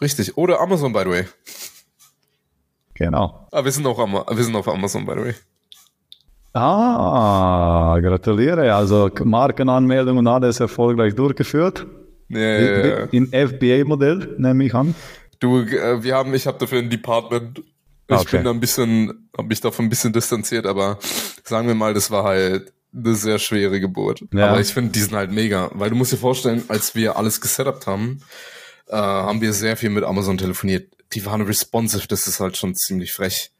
[0.01, 0.37] Richtig.
[0.37, 1.25] Oder Amazon, by the way.
[2.93, 3.47] Genau.
[3.51, 5.35] Ah, wir sind auch wir sind auf Amazon, by the way.
[6.53, 8.73] Ah, gratuliere.
[8.73, 11.85] Also Markenanmeldung und alles erfolgreich durchgeführt.
[12.29, 13.05] Ja.
[13.05, 14.95] In FBA-Modell, nehme ich an.
[15.39, 17.61] Du, äh, wir haben, ich habe dafür ein Department.
[18.07, 18.37] Ich okay.
[18.37, 20.99] bin da ein bisschen, habe mich davon ein bisschen distanziert, aber
[21.43, 24.23] sagen wir mal, das war halt eine sehr schwere Geburt.
[24.33, 24.49] Ja.
[24.49, 27.41] Aber ich finde, die sind halt mega, weil du musst dir vorstellen, als wir alles
[27.41, 28.21] gesetupt haben,
[28.87, 30.93] äh, haben wir sehr viel mit Amazon telefoniert.
[31.13, 33.51] Die waren responsive, das ist halt schon ziemlich frech.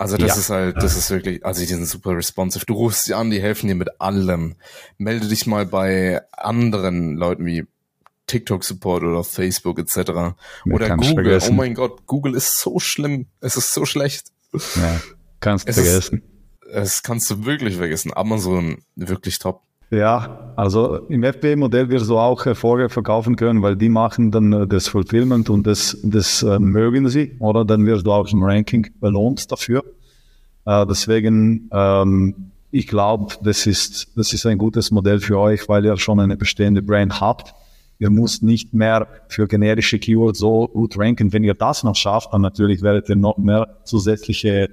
[0.00, 0.34] Also das ja.
[0.36, 2.64] ist halt, das ist wirklich, also die sind super responsive.
[2.64, 4.56] Du rufst sie an, die helfen dir mit allem.
[4.96, 7.66] Melde dich mal bei anderen Leuten wie
[8.26, 10.10] TikTok Support oder Facebook etc.
[10.64, 11.38] Mir oder Google.
[11.46, 13.26] Oh mein Gott, Google ist so schlimm.
[13.42, 14.28] Es ist so schlecht.
[14.76, 15.02] Ja,
[15.38, 16.22] kannst du vergessen.
[16.62, 18.10] Ist, es kannst du wirklich vergessen.
[18.16, 19.60] Amazon wirklich top.
[19.90, 24.66] Ja, also im FBA-Modell wirst du auch äh, verkaufen können, weil die machen dann äh,
[24.66, 27.64] das Fulfillment und das, das äh, mögen sie, oder?
[27.64, 29.84] Dann wirst du auch im Ranking belohnt dafür.
[30.66, 35.96] Deswegen, ähm, ich glaube, das ist, das ist ein gutes Modell für euch, weil ihr
[35.96, 37.54] schon eine bestehende Brand habt.
[37.98, 41.32] Ihr müsst nicht mehr für generische Keywords so gut ranken.
[41.32, 44.68] Wenn ihr das noch schafft, dann natürlich werdet ihr noch mehr zusätzliche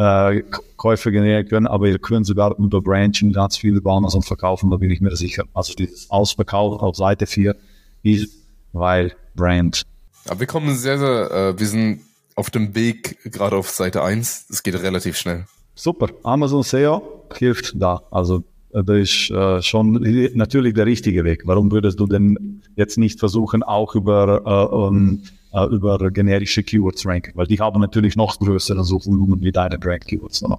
[0.00, 0.42] äh,
[0.76, 4.78] Käufe generieren können, aber ihr könnt sogar über Branching ganz viele bauen und verkaufen, da
[4.78, 5.44] bin ich mir sicher.
[5.52, 7.54] Also dieses Ausverkauf auf Seite 4
[8.02, 8.30] ist,
[8.72, 9.82] weil Brand.
[10.26, 12.00] Aber wir kommen sehr, sehr, äh, wir sind
[12.34, 14.46] auf dem Weg gerade auf Seite 1.
[14.48, 15.44] Es geht relativ schnell.
[15.74, 16.08] Super.
[16.22, 18.02] Amazon SEO hilft da.
[18.10, 19.92] Also äh, das ist äh, schon
[20.34, 21.42] natürlich der richtige Weg.
[21.44, 27.06] Warum würdest du denn jetzt nicht versuchen, auch über, äh, um, äh, über generische Keywords
[27.06, 27.32] ranken?
[27.34, 30.42] Weil die haben natürlich noch größere Suchvolumen wie deine Brand Keywords.
[30.42, 30.58] Oder?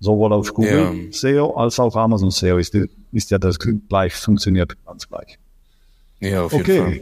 [0.00, 1.12] Sowohl auf Google ja.
[1.12, 2.74] SEO als auch Amazon SEO ist,
[3.12, 5.38] ist ja das gleich, funktioniert ganz gleich.
[6.20, 6.78] Ja, auf jeden okay.
[6.78, 7.00] Fall.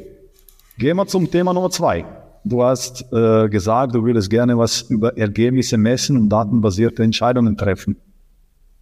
[0.78, 2.04] Gehen wir zum Thema Nummer zwei.
[2.44, 7.96] Du hast äh, gesagt, du würdest gerne was über Ergebnisse messen und datenbasierte Entscheidungen treffen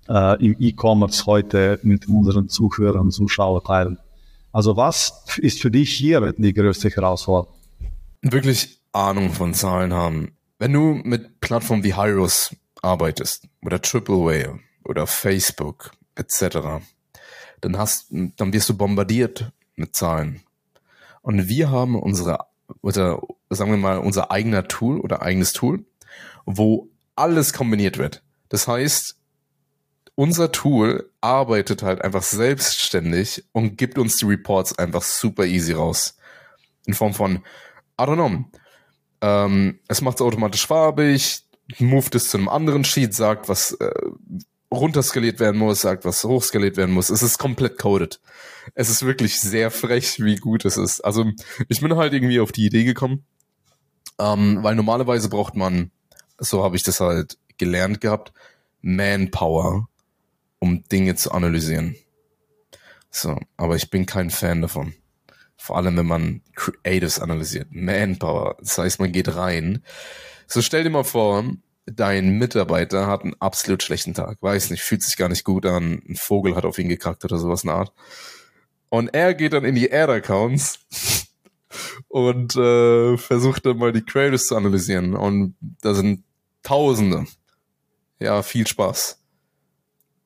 [0.09, 3.99] äh, im E-Commerce heute mit unseren Zuhörern und Zuschauern teilen.
[4.53, 7.55] Also was ist für dich hier die größte Herausforderung?
[8.23, 10.37] Wirklich Ahnung von Zahlen haben.
[10.59, 16.83] Wenn du mit Plattformen wie Hyros arbeitest oder Triple oder Facebook etc.,
[17.61, 20.43] dann hast, dann wirst du bombardiert mit Zahlen.
[21.23, 22.47] Und wir haben unsere,
[22.83, 25.85] oder sagen wir mal, unser eigener Tool oder eigenes Tool,
[26.47, 28.23] wo alles kombiniert wird.
[28.49, 29.17] Das heißt,
[30.15, 36.17] unser Tool arbeitet halt einfach selbstständig und gibt uns die Reports einfach super easy raus.
[36.87, 37.45] In Form von,
[38.01, 38.45] I don't know,
[39.21, 41.43] ähm, es macht es automatisch farbig,
[41.79, 43.91] moved es zu einem anderen Sheet, sagt, was äh,
[44.71, 47.11] runterskaliert werden muss, sagt, was hochskaliert werden muss.
[47.11, 48.21] Es ist komplett coded.
[48.75, 51.01] Es ist wirklich sehr frech, wie gut es ist.
[51.01, 51.25] Also
[51.69, 53.25] ich bin halt irgendwie auf die Idee gekommen,
[54.19, 55.91] ähm, weil normalerweise braucht man,
[56.39, 58.33] so habe ich das halt gelernt gehabt,
[58.83, 59.89] Manpower
[60.59, 61.97] um Dinge zu analysieren.
[63.11, 64.95] So, aber ich bin kein Fan davon.
[65.59, 67.69] Vor allem, wenn man Creatives analysiert.
[67.71, 68.57] Manpower.
[68.61, 69.83] Das heißt, man geht rein.
[70.47, 71.45] So stell dir mal vor,
[71.85, 74.39] dein Mitarbeiter hat einen absolut schlechten Tag.
[74.41, 76.01] Weiß nicht, fühlt sich gar nicht gut an.
[76.09, 77.93] Ein Vogel hat auf ihn gekackt oder sowas in der Art.
[78.89, 80.79] Und er geht dann in die Ad-Accounts
[82.09, 85.15] und äh, versucht dann mal die Creatives zu analysieren.
[85.15, 86.25] Und da sind
[86.63, 87.27] Tausende.
[88.21, 89.18] Ja, viel Spaß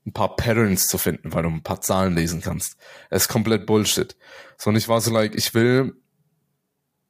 [0.06, 2.76] ein paar Patterns zu finden, weil du ein paar Zahlen lesen kannst.
[3.10, 4.16] Es ist komplett Bullshit.
[4.58, 5.94] So, und ich war so like, ich will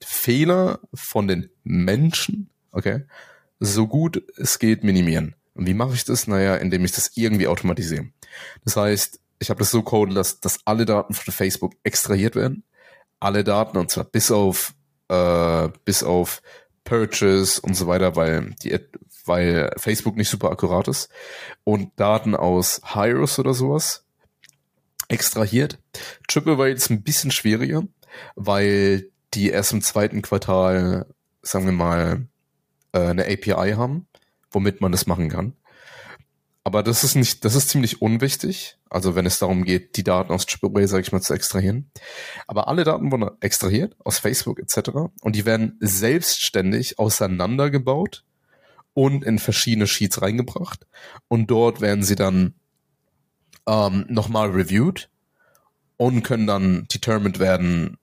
[0.05, 3.05] Fehler von den Menschen, okay,
[3.61, 5.37] so gut es geht minimieren.
[5.55, 6.27] Und wie mache ich das?
[6.27, 8.09] Naja, indem ich das irgendwie automatisiere.
[8.65, 12.65] Das heißt, ich habe das so coded, dass, dass alle Daten von Facebook extrahiert werden.
[13.21, 14.75] Alle Daten, und zwar bis auf,
[15.09, 16.43] äh, bis auf
[16.85, 18.79] Purchase und so weiter, weil die,
[19.25, 21.11] weil Facebook nicht super akkurat ist
[21.65, 24.05] und Daten aus Hyros oder sowas
[25.09, 25.79] extrahiert.
[26.29, 27.83] Triple ist ein bisschen schwieriger,
[28.35, 31.07] weil die erst im zweiten Quartal,
[31.43, 32.27] sagen wir mal,
[32.93, 34.07] äh, eine API haben,
[34.51, 35.55] womit man das machen kann.
[36.65, 38.79] Aber das ist nicht, das ist ziemlich unwichtig.
[38.89, 41.91] Also wenn es darum geht, die Daten aus Triple sage ich mal, zu extrahieren.
[42.47, 44.91] Aber alle Daten wurden extrahiert aus Facebook etc.
[45.23, 48.25] Und die werden selbstständig auseinandergebaut
[48.95, 50.87] und in verschiedene Sheets reingebracht.
[51.29, 52.55] Und dort werden sie dann
[53.67, 55.09] ähm, nochmal reviewed
[55.97, 57.99] und können dann determined werden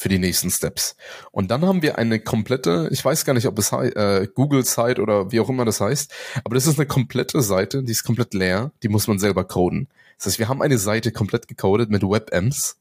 [0.00, 0.96] für die nächsten Steps.
[1.30, 4.98] Und dann haben wir eine komplette, ich weiß gar nicht, ob es äh, Google Site
[5.02, 6.10] oder wie auch immer das heißt,
[6.42, 9.88] aber das ist eine komplette Seite, die ist komplett leer, die muss man selber coden.
[10.16, 12.78] Das heißt, wir haben eine Seite komplett gecodet mit WebAmps,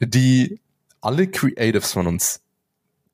[0.00, 0.60] die
[1.00, 2.42] alle Creatives von uns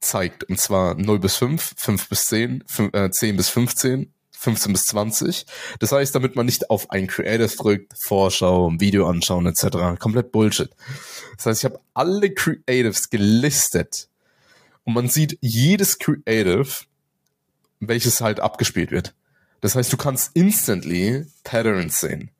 [0.01, 0.43] zeigt.
[0.45, 4.13] Und zwar 0 bis 5, 5 bis 10, 5, äh, 10 bis 15,
[4.45, 5.47] 15 bis 20.
[5.81, 9.99] Das heißt, damit man nicht auf ein Creative drückt, Vorschau, Video anschauen etc.
[9.99, 10.71] Komplett Bullshit.
[11.37, 14.09] Das heißt, ich habe alle Creatives gelistet
[14.85, 16.69] und man sieht jedes Creative,
[17.81, 19.15] welches halt abgespielt wird.
[19.61, 22.31] Das heißt, du kannst instantly Patterns sehen.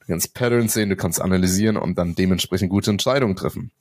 [0.00, 3.72] Du kannst Patterns sehen, du kannst analysieren und dann dementsprechend gute Entscheidungen treffen.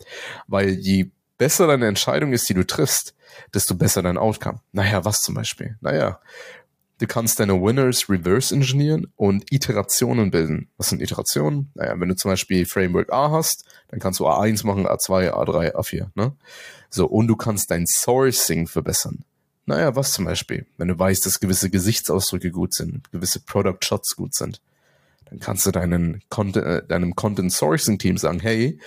[0.48, 3.14] Weil je besser deine Entscheidung ist, die du triffst,
[3.54, 4.62] desto besser dein Outcome.
[4.72, 5.78] Naja, was zum Beispiel?
[5.82, 6.20] Naja,
[7.00, 10.70] du kannst deine Winners reverse engineeren und Iterationen bilden.
[10.78, 11.72] Was sind Iterationen?
[11.76, 15.76] Naja, wenn du zum Beispiel Framework A hast, dann kannst du A1 machen, A2, A3,
[15.76, 16.34] A4, ne?
[16.90, 19.26] So, und du kannst dein Sourcing verbessern.
[19.66, 20.66] Naja, was zum Beispiel?
[20.78, 24.62] Wenn du weißt, dass gewisse Gesichtsausdrücke gut sind, gewisse Product Shots gut sind,
[25.26, 28.80] dann kannst du deinen Content, äh, deinem Content Sourcing Team sagen, hey,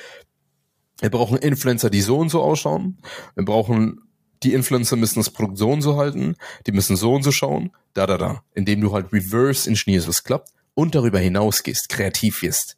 [1.01, 2.99] wir brauchen Influencer, die so und so ausschauen.
[3.35, 4.08] Wir brauchen
[4.43, 7.73] die Influencer müssen das Produkt so und so halten, die müssen so und so schauen,
[7.95, 8.43] da, da, da.
[8.55, 12.77] Indem du halt reverse engineerst, was klappt und darüber hinausgehst, kreativ wirst.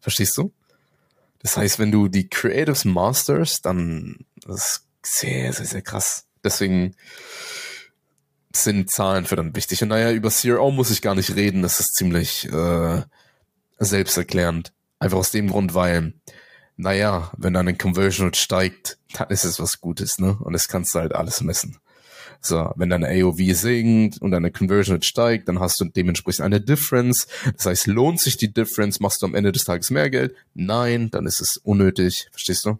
[0.00, 0.52] Verstehst du?
[1.42, 6.26] Das heißt, wenn du die Creatives masters, dann das ist sehr, sehr, sehr krass.
[6.44, 6.94] Deswegen
[8.54, 9.82] sind Zahlen für dann wichtig.
[9.82, 13.02] Und naja, über CRO muss ich gar nicht reden, das ist ziemlich äh,
[13.78, 14.72] selbsterklärend.
[14.98, 16.14] Einfach aus dem Grund, weil,
[16.80, 20.36] naja, wenn deine Conversion steigt, dann ist es was Gutes, ne?
[20.40, 21.78] Und das kannst du halt alles messen.
[22.40, 26.60] So, wenn deine AOV sinkt und deine Conversion Rate steigt, dann hast du dementsprechend eine
[26.60, 27.26] Difference.
[27.54, 28.98] Das heißt, lohnt sich die Difference?
[28.98, 30.34] Machst du am Ende des Tages mehr Geld?
[30.54, 32.28] Nein, dann ist es unnötig.
[32.30, 32.78] Verstehst du?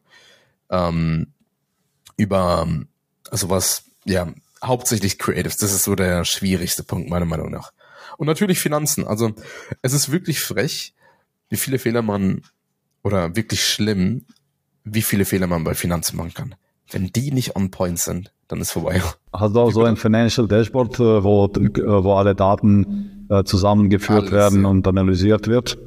[0.71, 1.35] Ähm,
[2.17, 2.67] über,
[3.31, 4.33] also was, ja,
[4.65, 5.59] hauptsächlich Creatives.
[5.59, 7.73] Das ist so der schwierigste Punkt, meiner Meinung nach.
[8.17, 9.07] Und natürlich Finanzen.
[9.07, 9.35] Also,
[9.83, 10.95] es ist wirklich frech,
[11.51, 12.43] wie viele Fehler man,
[13.03, 14.27] oder wirklich schlimm,
[14.85, 16.55] wie viele Fehler man bei Finanzen machen kann.
[16.91, 19.01] Wenn die nicht on point sind, dann ist vorbei.
[19.33, 24.23] Hast du auch so ein Financial Dashboard, äh, wo, äh, wo alle Daten äh, zusammengeführt
[24.23, 25.79] Alles, werden und analysiert wird?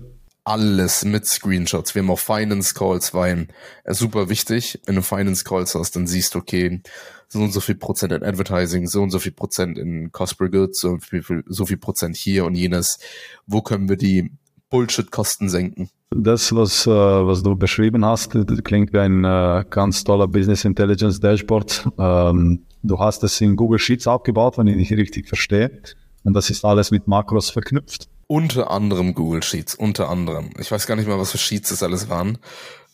[0.46, 1.94] Alles mit Screenshots.
[1.94, 3.48] Wir haben auch Finance Calls, weil
[3.84, 6.82] äh, super wichtig, wenn du Finance Calls hast, dann siehst du, okay,
[7.28, 10.50] so und so viel Prozent in Advertising, so und so viel Prozent in Cost per
[10.50, 13.00] Goods, so viel, so viel Prozent hier und jenes.
[13.46, 14.32] Wo können wir die
[14.74, 15.90] Bullshit-Kosten senken?
[16.10, 21.20] Das, was, äh, was du beschrieben hast, klingt wie ein äh, ganz toller Business Intelligence
[21.20, 21.88] Dashboard.
[22.00, 25.80] Ähm, du hast es in Google Sheets aufgebaut, wenn ich nicht richtig verstehe.
[26.24, 28.10] Und das ist alles mit Makros verknüpft.
[28.26, 30.50] Unter anderem Google Sheets, unter anderem.
[30.58, 32.40] Ich weiß gar nicht mal, was für Sheets das alles waren.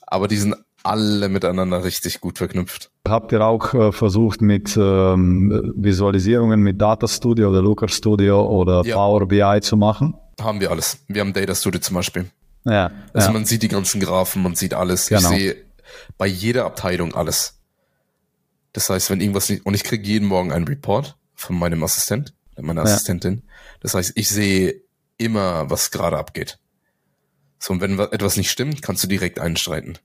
[0.05, 2.91] Aber die sind alle miteinander richtig gut verknüpft.
[3.07, 8.81] Habt ihr auch äh, versucht mit ähm, Visualisierungen mit Data Studio oder Looker Studio oder
[8.83, 8.95] ja.
[8.95, 10.15] Power BI zu machen?
[10.39, 10.99] Haben wir alles.
[11.07, 12.29] Wir haben Data Studio zum Beispiel.
[12.65, 12.91] Ja.
[13.13, 13.33] Also ja.
[13.33, 15.07] man sieht die ganzen Graphen, man sieht alles.
[15.07, 15.21] Genau.
[15.21, 15.65] Ich sehe
[16.17, 17.59] bei jeder Abteilung alles.
[18.73, 22.33] Das heißt, wenn irgendwas nicht, und ich kriege jeden Morgen einen Report von meinem Assistent,
[22.57, 22.93] meiner ja.
[22.93, 23.43] Assistentin.
[23.79, 24.81] Das heißt, ich sehe
[25.17, 26.59] immer, was gerade abgeht.
[27.57, 29.97] So, und wenn etwas nicht stimmt, kannst du direkt einstreiten.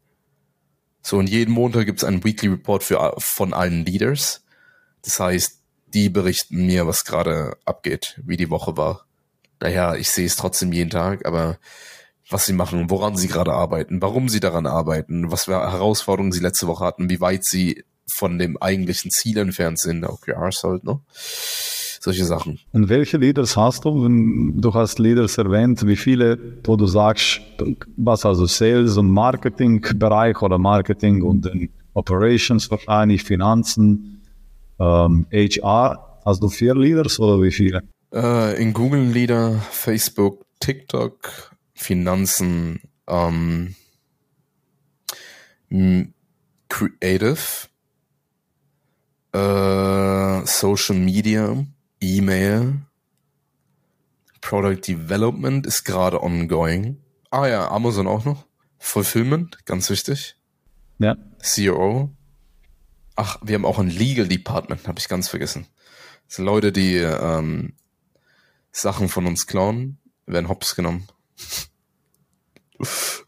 [1.02, 4.44] So, und jeden Montag gibt es einen Weekly Report für, von allen Leaders.
[5.02, 9.06] Das heißt, die berichten mir, was gerade abgeht, wie die Woche war.
[9.64, 11.56] Daher, ich sehe es trotzdem jeden Tag, aber
[12.28, 16.42] was sie machen, woran sie gerade arbeiten, warum sie daran arbeiten, was für Herausforderungen sie
[16.42, 17.82] letzte Woche hatten, wie weit sie
[18.14, 21.00] von dem eigentlichen Ziel entfernt sind, OKRs halt, ne?
[21.16, 22.58] Solche Sachen.
[22.72, 24.06] Und welche Leaders hast du?
[24.06, 27.40] Du hast Leaders erwähnt, wie viele, wo du sagst,
[27.96, 31.50] was also Sales und Marketing-Bereich oder Marketing und
[31.94, 34.20] Operations wahrscheinlich, Finanzen,
[34.78, 36.20] ähm, HR.
[36.26, 37.80] Hast du vier Leaders oder wie viele?
[38.14, 43.74] Äh, in Google Leader, Facebook, TikTok, Finanzen, ähm,
[46.68, 47.68] Creative,
[49.32, 51.66] äh, Social Media,
[52.00, 52.82] E-Mail,
[54.40, 56.98] Product Development ist gerade ongoing.
[57.30, 58.46] Ah ja, Amazon auch noch.
[58.78, 60.36] Fulfillment, ganz wichtig.
[61.00, 61.16] Ja.
[61.42, 62.10] CRO.
[63.16, 65.66] Ach, wir haben auch ein Legal Department, habe ich ganz vergessen.
[66.28, 67.72] Das sind Leute, die ähm,
[68.74, 71.06] Sachen von uns klauen, werden hops genommen.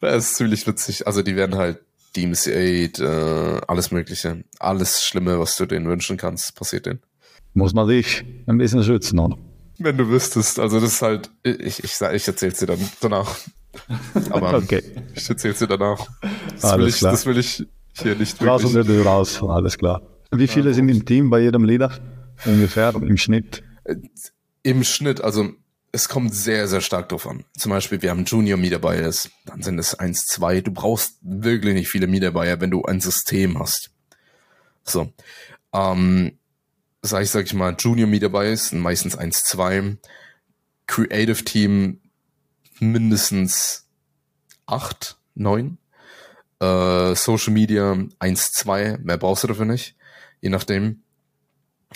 [0.01, 1.07] das ist ziemlich witzig.
[1.07, 1.81] Also die werden halt
[2.17, 4.45] DMC8, äh, alles Mögliche.
[4.59, 7.01] Alles Schlimme, was du denen wünschen kannst, passiert denen.
[7.55, 9.39] Muss man sich ein bisschen schützen, oder?
[9.79, 10.59] Wenn du wüsstest.
[10.59, 13.37] Also das ist halt, ich, ich, ich erzähl's dir dann danach.
[14.31, 14.83] Aber okay.
[15.15, 16.07] ich erzähl's dir danach.
[16.55, 17.13] Das alles will ich, klar.
[17.13, 18.49] Das will ich hier nicht wirklich.
[18.49, 20.03] Raus und raus, alles klar.
[20.33, 21.93] Wie viele sind im Team bei jedem Leader?
[22.45, 23.63] Ungefähr im Schnitt?
[24.67, 25.53] Im Schnitt, also
[25.93, 27.45] es kommt sehr, sehr stark drauf an.
[27.57, 29.13] Zum Beispiel, wir haben Junior Mitarbeiter,
[29.45, 30.61] dann sind es eins, zwei.
[30.61, 33.93] Du brauchst wirklich nicht viele Mitarbeiter, wenn du ein System hast.
[34.83, 35.13] So.
[35.73, 36.37] Ähm,
[37.01, 39.97] sag ich, sag ich mal, Junior Mitarbeiter sind meistens eins, zwei.
[40.89, 42.01] Creative Team
[42.81, 43.87] mindestens
[44.67, 45.79] acht, neun.
[46.59, 48.99] Äh, Social Media eins, zwei.
[49.01, 49.95] Mehr brauchst du dafür nicht.
[50.41, 51.05] Je nachdem.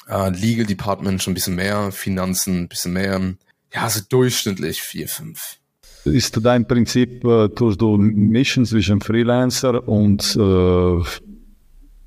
[0.09, 1.93] Äh, Legal Department schon ein bisschen mehr.
[1.93, 3.35] Finanzen ein bisschen mehr
[3.73, 5.57] ja, also durchschnittlich vier, fünf.
[6.05, 11.05] Ist dein Prinzip, äh, tust du mischen zwischen Freelancer und äh,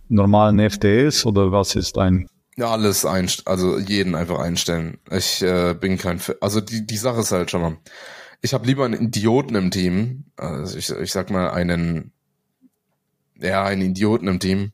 [0.09, 2.27] normalen FTS oder was ist dein?
[2.55, 4.97] Ja, alles einstellen, also jeden einfach einstellen.
[5.11, 7.77] Ich äh, bin kein, also die, die Sache ist halt schon mal,
[8.41, 12.11] ich habe lieber einen Idioten im Team, also ich, ich sag mal einen,
[13.39, 14.71] ja, einen Idioten im Team,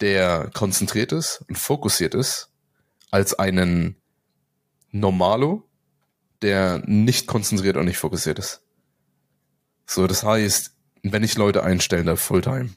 [0.00, 2.50] der konzentriert ist und fokussiert ist,
[3.10, 3.96] als einen
[4.92, 5.64] Normalo,
[6.42, 8.62] der nicht konzentriert und nicht fokussiert ist.
[9.86, 12.70] So, das heißt, wenn ich Leute einstelle, da Fulltime,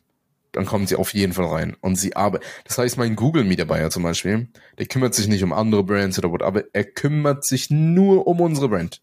[0.52, 2.46] dann kommen sie auf jeden Fall rein und sie arbeiten.
[2.66, 4.48] Das heißt, mein Google-Mitarbeiter zum Beispiel,
[4.78, 8.40] der kümmert sich nicht um andere Brands oder what, aber er kümmert sich nur um
[8.40, 9.02] unsere Brand.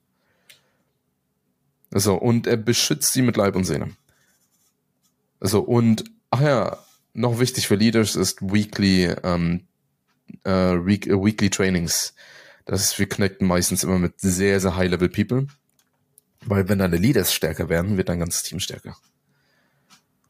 [1.90, 3.90] So, und er beschützt sie mit Leib und Sehne.
[5.40, 6.78] So, und, ach ja,
[7.12, 9.66] noch wichtig für Leaders ist Weekly, ähm,
[10.44, 12.14] äh, Week, äh, Weekly Trainings.
[12.64, 15.46] Das ist, wir connecten meistens immer mit sehr, sehr High-Level People.
[16.44, 18.96] Weil wenn deine Leaders stärker werden, wird dein ganzes Team stärker.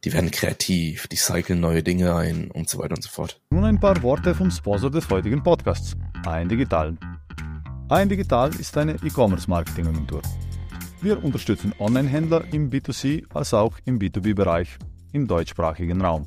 [0.05, 3.41] Die werden kreativ, die cyclen neue Dinge ein und so weiter und so fort.
[3.51, 6.97] Nun ein paar Worte vom Sponsor des heutigen Podcasts, Ein Digital.
[7.91, 10.23] Ein Digital ist eine E-Commerce-Marketing-Agentur.
[11.03, 14.79] Wir unterstützen Online-Händler im B2C als auch im B2B-Bereich
[15.13, 16.27] im deutschsprachigen Raum.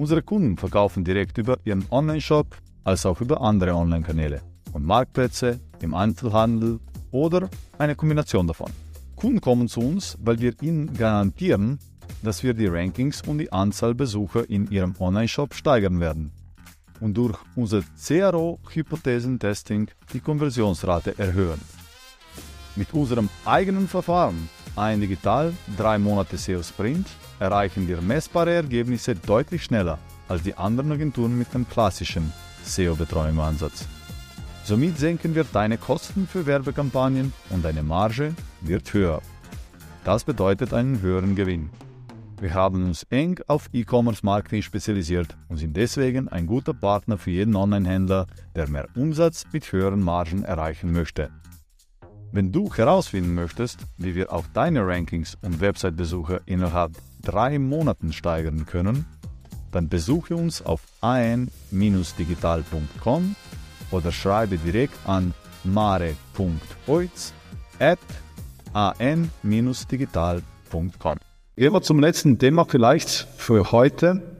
[0.00, 4.40] Unsere Kunden verkaufen direkt über ihren Online-Shop als auch über andere Online-Kanäle
[4.72, 6.80] und Marktplätze, im Einzelhandel
[7.10, 8.70] oder eine Kombination davon.
[9.14, 11.78] Kunden kommen zu uns, weil wir ihnen garantieren,
[12.22, 16.32] dass wir die Rankings und die Anzahl Besucher in ihrem Online-Shop steigern werden
[17.00, 21.60] und durch unser CRO-Hypothesentesting die Konversionsrate erhöhen.
[22.74, 24.48] Mit unserem eigenen Verfahren,
[24.80, 27.06] ein Digital 3 Monate SEO Sprint,
[27.38, 32.32] erreichen wir messbare Ergebnisse deutlich schneller als die anderen Agenturen mit dem klassischen
[32.64, 33.86] SEO-Betreuungsansatz.
[34.64, 39.20] Somit senken wir deine Kosten für Werbekampagnen und deine Marge wird höher.
[40.04, 41.68] Das bedeutet einen höheren Gewinn.
[42.40, 47.54] Wir haben uns eng auf E-Commerce-Marketing spezialisiert und sind deswegen ein guter Partner für jeden
[47.54, 48.26] Online-Händler,
[48.56, 51.30] der mehr Umsatz mit höheren Margen erreichen möchte.
[52.32, 58.66] Wenn du herausfinden möchtest, wie wir auch deine Rankings und Website-Besucher innerhalb drei Monaten steigern
[58.66, 59.04] können,
[59.72, 63.34] dann besuche uns auf an-digital.com
[63.90, 67.34] oder schreibe direkt an mare.oiz
[67.80, 67.98] at
[68.72, 71.18] an-digital.com.
[71.56, 74.39] Gehen wir zum letzten Thema vielleicht für heute.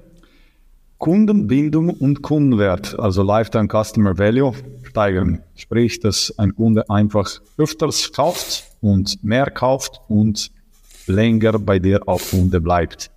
[1.01, 5.41] Kundenbindung und Kundenwert, also Lifetime Customer Value, steigern.
[5.57, 10.51] Sprich, dass ein Kunde einfach öfters kauft und mehr kauft und
[11.07, 13.11] länger bei dir auch Kunde bleibt.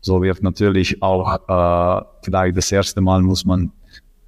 [0.00, 3.72] So wird natürlich auch äh, vielleicht das erste Mal muss man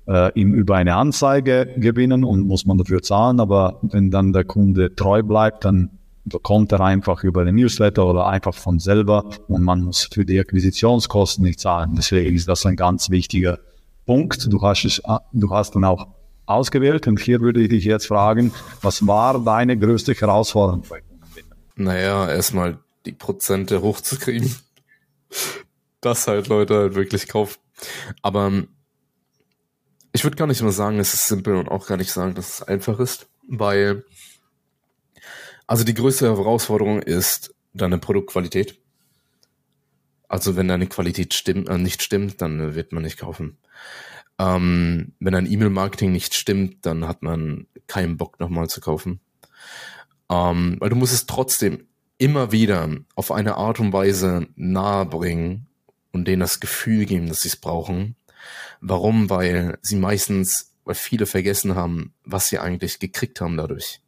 [0.06, 4.44] äh, ihm über eine Anzeige gewinnen und muss man dafür zahlen, aber wenn dann der
[4.44, 5.88] Kunde treu bleibt, dann
[6.24, 10.38] bekommt er einfach über den Newsletter oder einfach von selber und man muss für die
[10.38, 11.94] Akquisitionskosten nicht zahlen.
[11.96, 13.58] Deswegen ist das ein ganz wichtiger
[14.06, 14.52] Punkt.
[14.52, 15.02] Du hast es,
[15.32, 16.08] du hast dann auch
[16.46, 18.52] ausgewählt und hier würde ich dich jetzt fragen,
[18.82, 20.84] was war deine größte Herausforderung
[21.76, 24.54] Naja, erstmal die Prozente hochzukriegen.
[26.00, 27.58] dass halt Leute halt wirklich kaufen.
[28.22, 28.68] Aber ähm,
[30.12, 32.60] ich würde gar nicht mal sagen, es ist simpel und auch gar nicht sagen, dass
[32.60, 34.04] es einfach ist, weil
[35.70, 38.80] also die größte Herausforderung ist deine Produktqualität.
[40.26, 43.56] Also wenn deine Qualität stimmt, äh, nicht stimmt, dann wird man nicht kaufen.
[44.40, 49.20] Ähm, wenn dein E-Mail-Marketing nicht stimmt, dann hat man keinen Bock nochmal zu kaufen.
[50.28, 51.86] Ähm, weil du musst es trotzdem
[52.18, 55.68] immer wieder auf eine Art und Weise nahebringen
[56.10, 58.16] und denen das Gefühl geben, dass sie es brauchen.
[58.80, 59.30] Warum?
[59.30, 64.00] Weil sie meistens, weil viele vergessen haben, was sie eigentlich gekriegt haben dadurch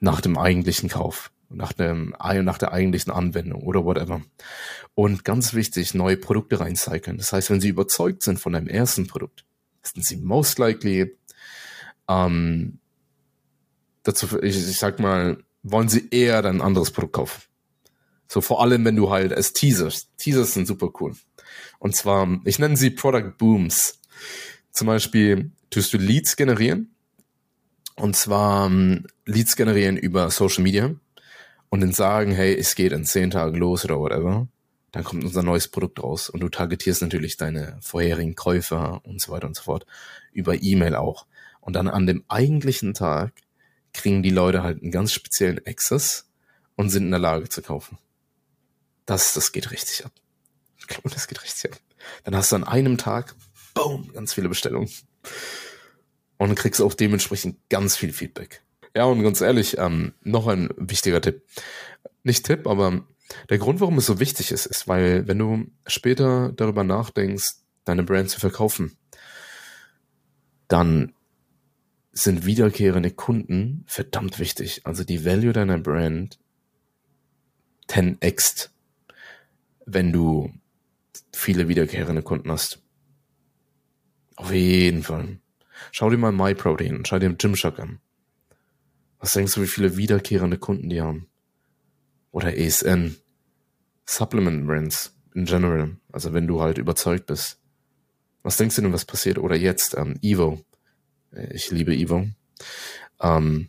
[0.00, 4.22] nach dem eigentlichen Kauf, nach, dem, nach der eigentlichen Anwendung oder whatever.
[4.94, 7.18] Und ganz wichtig, neue Produkte reincyclen.
[7.18, 9.44] Das heißt, wenn Sie überzeugt sind von einem ersten Produkt,
[9.82, 11.16] sind Sie most likely
[12.08, 12.78] ähm,
[14.02, 17.42] dazu, ich, ich sag mal, wollen Sie eher dann ein anderes Produkt kaufen.
[18.26, 20.10] So vor allem, wenn du halt es teaserst.
[20.16, 21.16] Teasers sind super cool.
[21.80, 24.00] Und zwar, ich nenne sie Product Booms.
[24.70, 26.94] Zum Beispiel tust du Leads generieren
[28.00, 30.94] und zwar ähm, Leads generieren über Social Media
[31.68, 34.48] und dann sagen, hey, es geht in zehn Tagen los oder whatever.
[34.90, 39.30] Dann kommt unser neues Produkt raus und du targetierst natürlich deine vorherigen Käufer und so
[39.32, 39.86] weiter und so fort.
[40.32, 41.26] Über E-Mail auch.
[41.60, 43.32] Und dann an dem eigentlichen Tag
[43.92, 46.28] kriegen die Leute halt einen ganz speziellen Access
[46.76, 47.98] und sind in der Lage zu kaufen.
[49.06, 50.12] Das, das geht richtig ab.
[50.78, 51.78] Ich glaube, das geht richtig ab.
[52.24, 53.34] Dann hast du an einem Tag,
[53.74, 54.90] boom, ganz viele Bestellungen
[56.40, 58.62] und kriegst auch dementsprechend ganz viel Feedback.
[58.96, 61.42] Ja, und ganz ehrlich, ähm, noch ein wichtiger Tipp.
[62.22, 63.04] Nicht Tipp, aber
[63.50, 68.04] der Grund, warum es so wichtig ist, ist, weil wenn du später darüber nachdenkst, deine
[68.04, 68.96] Brand zu verkaufen,
[70.66, 71.12] dann
[72.12, 74.80] sind wiederkehrende Kunden verdammt wichtig.
[74.84, 76.38] Also die Value deiner Brand
[77.88, 78.70] 10x,
[79.84, 80.52] wenn du
[81.34, 82.82] viele wiederkehrende Kunden hast.
[84.36, 85.38] Auf jeden Fall.
[85.92, 88.00] Schau dir mal MyProtein und schau dir Gymshark an.
[89.18, 91.28] Was denkst du, wie viele wiederkehrende Kunden die haben?
[92.32, 93.16] Oder ESN.
[94.06, 95.96] Supplement Brands in general.
[96.12, 97.58] Also wenn du halt überzeugt bist.
[98.42, 99.38] Was denkst du denn, was passiert?
[99.38, 100.64] Oder jetzt, ähm, Evo.
[101.50, 102.26] Ich liebe Evo.
[103.20, 103.68] Ähm,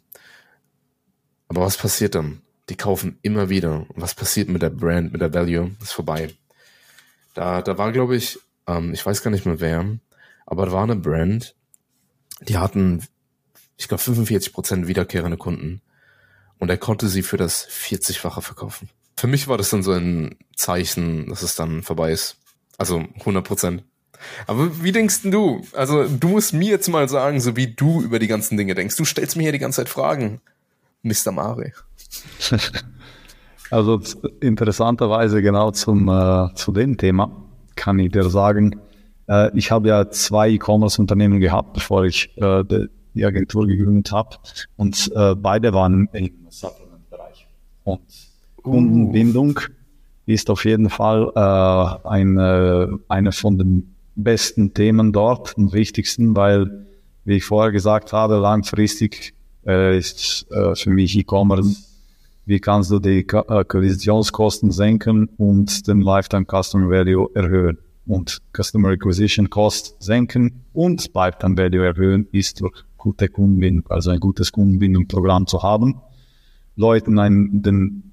[1.48, 2.42] aber was passiert dann?
[2.72, 3.86] die kaufen immer wieder.
[3.96, 5.72] Was passiert mit der Brand, mit der Value?
[5.82, 6.30] Ist vorbei.
[7.34, 9.86] Da, da war, glaube ich, ähm, ich weiß gar nicht mehr wer,
[10.46, 11.54] aber da war eine Brand,
[12.42, 13.04] die hatten,
[13.78, 15.82] ich glaube, 45 Prozent wiederkehrende Kunden.
[16.60, 18.90] Und er konnte sie für das 40-fache verkaufen.
[19.18, 22.38] Für mich war das dann so ein Zeichen, dass es dann vorbei ist.
[22.78, 23.84] Also 100 Prozent.
[24.48, 25.66] Aber wie denkst denn du?
[25.74, 28.96] Also du musst mir jetzt mal sagen, so wie du über die ganzen Dinge denkst.
[28.96, 30.42] Du stellst mir hier die ganze Zeit Fragen,
[31.04, 31.32] Mr.
[31.32, 31.74] Mare.
[33.72, 34.02] Also
[34.42, 37.32] interessanterweise genau zum äh, zu dem Thema
[37.78, 38.82] kann ich dir sagen,
[39.28, 44.38] äh, ich habe ja zwei E-Commerce-Unternehmen gehabt, bevor ich äh, die, Agentur gegründet habe
[44.78, 47.46] und äh, beide waren im Supplement-Bereich.
[47.84, 48.00] Und
[48.64, 49.72] Kundenbindung uh.
[50.26, 56.86] ist auf jeden Fall äh, eine, eine von den besten Themen dort und wichtigsten, weil,
[57.26, 59.34] wie ich vorher gesagt habe, langfristig
[59.66, 61.78] äh, ist äh, für mich E-Commerce,
[62.46, 67.78] wie kannst du die Akquisitionskosten senken und den Lifetime Customer Value erhöhen.
[68.06, 74.20] Und Customer Acquisition Cost senken und Lifetime Value erhöhen ist durch gute Kundenbindung, also ein
[74.20, 76.02] gutes Kundenbindungsprogramm zu haben.
[76.76, 78.12] Leuten ein, den,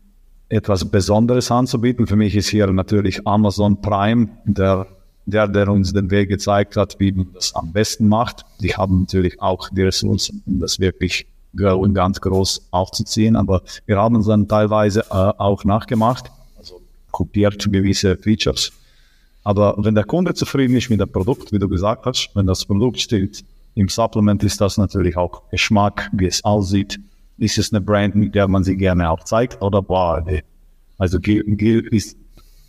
[0.49, 2.07] etwas Besonderes anzubieten.
[2.07, 4.87] Für mich ist hier natürlich Amazon Prime der
[5.29, 8.47] der, der uns den Weg gezeigt hat, wie man das am besten macht.
[8.61, 14.17] Die haben natürlich auch die Ressourcen, um das wirklich ganz groß aufzuziehen, aber wir haben
[14.17, 16.81] es dann teilweise äh, auch nachgemacht, also
[17.11, 18.73] kopiert gewisse Features.
[19.45, 22.65] Aber wenn der Kunde zufrieden ist mit dem Produkt, wie du gesagt hast, wenn das
[22.65, 26.99] Produkt steht, im Supplement ist das natürlich auch Geschmack, wie es aussieht.
[27.39, 29.63] Ist es eine Brand, mit der man sie gerne auch zeigt?
[29.63, 30.25] Oder boah,
[30.99, 32.17] also ist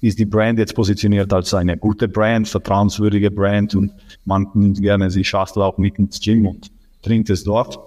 [0.02, 3.92] ist die Brand jetzt positioniert als eine gute Brand, vertrauenswürdige Brand und
[4.26, 7.80] man nimmt gerne die Schachtel auch mit ins Gym und trinkt es dort,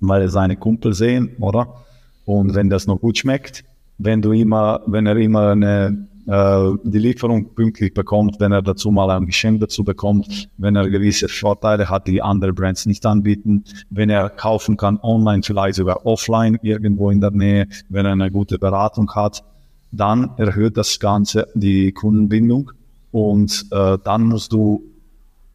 [0.00, 1.84] weil er seine Kumpel sehen, oder?
[2.24, 3.64] Und wenn das noch gut schmeckt,
[3.98, 8.90] wenn du immer, wenn er immer eine, äh, die Lieferung pünktlich bekommt, wenn er dazu
[8.90, 13.64] mal ein Geschenk dazu bekommt, wenn er gewisse Vorteile hat, die andere Brands nicht anbieten,
[13.90, 18.30] wenn er kaufen kann online, vielleicht sogar offline irgendwo in der Nähe, wenn er eine
[18.30, 19.44] gute Beratung hat,
[19.92, 22.72] dann erhöht das Ganze die Kundenbindung
[23.10, 24.82] und äh, dann musst du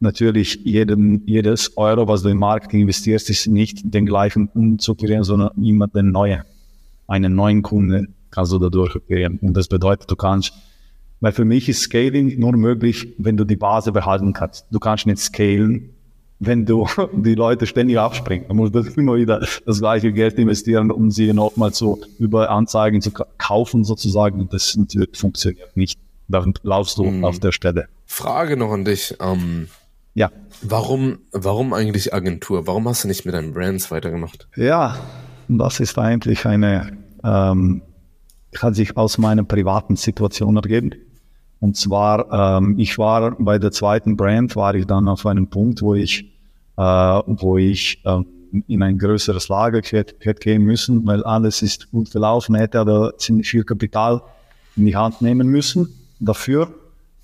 [0.00, 4.96] natürlich jeden, jedes Euro, was du im Marketing investierst, ist nicht den gleichen Kunden zu
[5.20, 6.42] sondern immer den neuen.
[7.06, 9.38] Einen neuen Kunden kannst du dadurch kreieren.
[9.42, 10.52] Und das bedeutet, du kannst,
[11.20, 14.66] weil für mich ist Scaling nur möglich, wenn du die Basis behalten kannst.
[14.70, 15.90] Du kannst nicht scalen,
[16.38, 18.48] wenn du die Leute ständig abspringen.
[18.48, 23.12] Du musst immer wieder das gleiche Geld investieren, um sie nochmal so über Anzeigen zu
[23.38, 24.48] kaufen sozusagen.
[24.50, 24.78] Das
[25.12, 25.98] funktioniert nicht.
[26.28, 27.24] Dann laufst du mhm.
[27.24, 27.88] auf der Stelle.
[28.06, 29.16] Frage noch an dich.
[29.20, 29.68] Ähm,
[30.14, 30.30] ja.
[30.62, 32.66] Warum, warum eigentlich Agentur?
[32.66, 34.48] Warum hast du nicht mit deinen Brands weitergemacht?
[34.56, 34.98] Ja,
[35.48, 37.82] das ist eigentlich eine, ähm,
[38.58, 40.92] hat sich aus meiner privaten Situation ergeben.
[41.60, 45.82] Und zwar, ähm, ich war bei der zweiten Brand, war ich dann auf einem Punkt,
[45.82, 46.24] wo ich,
[46.76, 48.22] äh, wo ich äh,
[48.66, 53.16] in ein größeres Lager hätte, hätte gehen müssen, weil alles ist gut gelaufen, hätte aber
[53.18, 54.22] ziemlich viel Kapital
[54.76, 55.88] in die Hand nehmen müssen
[56.18, 56.72] dafür.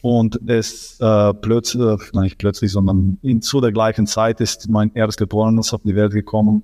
[0.03, 4.93] Und es äh, plötzlich, äh, nicht plötzlich, sondern in, zu der gleichen Zeit ist mein
[4.95, 6.63] Erstgeborenes auf die Welt gekommen.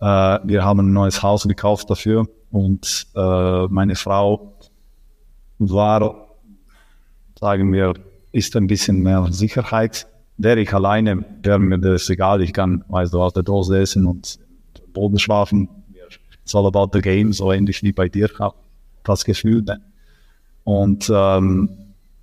[0.00, 0.04] Äh,
[0.44, 4.54] wir haben ein neues Haus gekauft dafür und äh, meine Frau
[5.58, 6.30] war
[7.40, 7.94] sagen wir,
[8.32, 10.06] ist ein bisschen mehr Sicherheit.
[10.36, 12.42] Wäre ich alleine, wäre mir das egal.
[12.42, 14.38] Ich kann, weißt du, aus der Dose essen und
[14.92, 15.68] Boden schlafen.
[16.42, 18.28] It's all about the game, so ähnlich wie bei dir,
[19.04, 19.62] das Gefühl.
[19.62, 19.80] Ne?
[20.64, 21.70] Und ähm,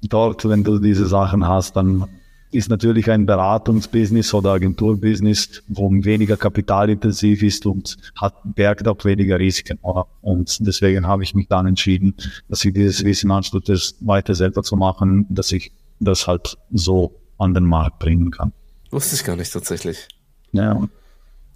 [0.03, 2.07] dort, wenn du diese Sachen hast, dann
[2.51, 9.39] ist natürlich ein Beratungsbusiness oder Agenturbusiness, wo weniger kapitalintensiv ist und hat, bergt auch weniger
[9.39, 9.79] Risiken.
[9.81, 10.07] Oder?
[10.21, 12.15] Und deswegen habe ich mich dann entschieden,
[12.47, 13.67] dass ich dieses Wissen anstatt
[14.01, 18.53] weiter selber zu machen, dass ich das halt so an den Markt bringen kann.
[18.91, 20.07] Wusste ich gar nicht tatsächlich.
[20.51, 20.75] Ja.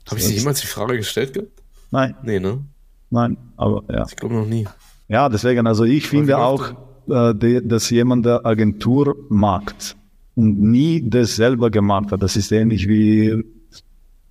[0.10, 1.52] Habe ich dir jemals die Frage gestellt gehabt?
[1.92, 2.16] Nein.
[2.24, 2.64] Nee, ne?
[3.10, 4.06] Nein, aber ja.
[4.08, 4.68] Ich glaube noch nie.
[5.08, 6.74] Ja, deswegen, also ich finde auch,
[7.10, 9.98] äh, dass jemand der Agentur macht,
[10.36, 12.22] und nie das selber gemacht hat.
[12.24, 13.44] Das ist ähnlich wie,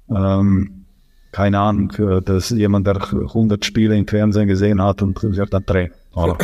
[0.08, 0.84] ähm,
[1.32, 1.92] keine Ahnung,
[2.24, 5.94] dass jemand, der 100 Spiele im Fernsehen gesehen hat und wird dann Trainer.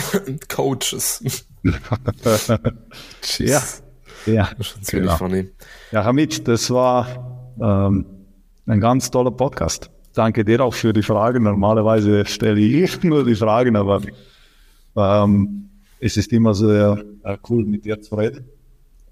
[0.48, 1.44] Coaches.
[3.38, 3.62] ja.
[4.26, 4.50] Ja,
[4.88, 5.16] genau.
[5.16, 5.48] funny.
[5.92, 8.06] ja, Hamid, das war ähm,
[8.66, 9.90] ein ganz toller Podcast.
[10.14, 11.44] Danke dir auch für die Fragen.
[11.44, 14.02] Normalerweise stelle ich nur die Fragen, aber
[14.96, 18.48] ähm, es ist immer sehr äh, cool, mit dir zu reden.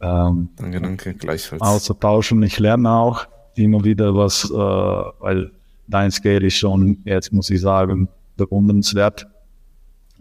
[0.05, 1.63] Ähm, danke, danke, gleichfalls.
[1.63, 2.43] Auszutauschen.
[2.43, 5.51] Ich lerne auch immer wieder was, äh, weil
[5.89, 9.27] dein Scale ist schon, jetzt muss ich sagen, bewundernswert.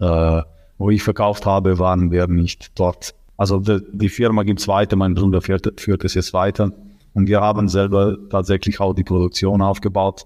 [0.00, 0.42] äh,
[0.76, 3.14] wo ich verkauft habe, waren wir nicht dort.
[3.36, 6.72] Also die, die Firma gibt's weiter, mein Bruder führt, führt es jetzt weiter.
[7.14, 10.24] Und wir haben selber tatsächlich auch die Produktion aufgebaut.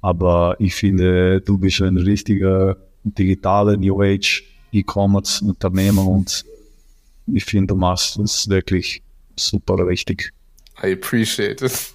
[0.00, 4.42] Aber ich finde, du bist ein richtiger digitaler New Age
[4.72, 6.44] E-Commerce Unternehmer und
[7.32, 9.02] ich finde, du machst es wirklich
[9.36, 10.32] super richtig.
[10.82, 11.94] I appreciate it.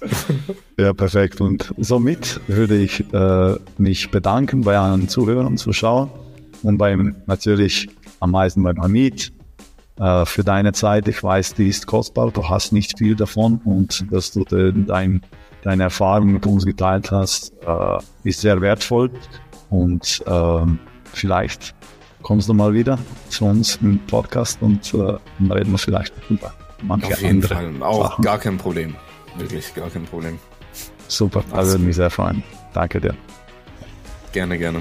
[0.78, 1.40] ja, perfekt.
[1.40, 6.10] Und somit würde ich äh, mich bedanken bei allen Zuhörern und Zuschauern
[6.62, 7.88] und beim natürlich
[8.20, 9.32] am meisten beim Hamid
[9.98, 11.08] äh, für deine Zeit.
[11.08, 15.22] Ich weiß, die ist kostbar, du hast nicht viel davon und dass du de, dein,
[15.62, 19.10] deine Erfahrung mit uns geteilt hast, äh, ist sehr wertvoll
[19.70, 20.78] und ähm,
[21.12, 21.74] vielleicht
[22.26, 22.98] kommst du mal wieder
[23.28, 26.52] zu uns im Podcast und äh, dann reden wir vielleicht über
[26.82, 27.82] manche Auf jeden andere Fall.
[27.82, 28.24] Auch Sachen.
[28.24, 28.96] gar kein Problem.
[29.38, 30.36] Wirklich gar kein Problem.
[31.06, 32.42] Super, da würde mich sehr freuen.
[32.74, 33.14] Danke dir.
[34.32, 34.80] Gerne, gerne.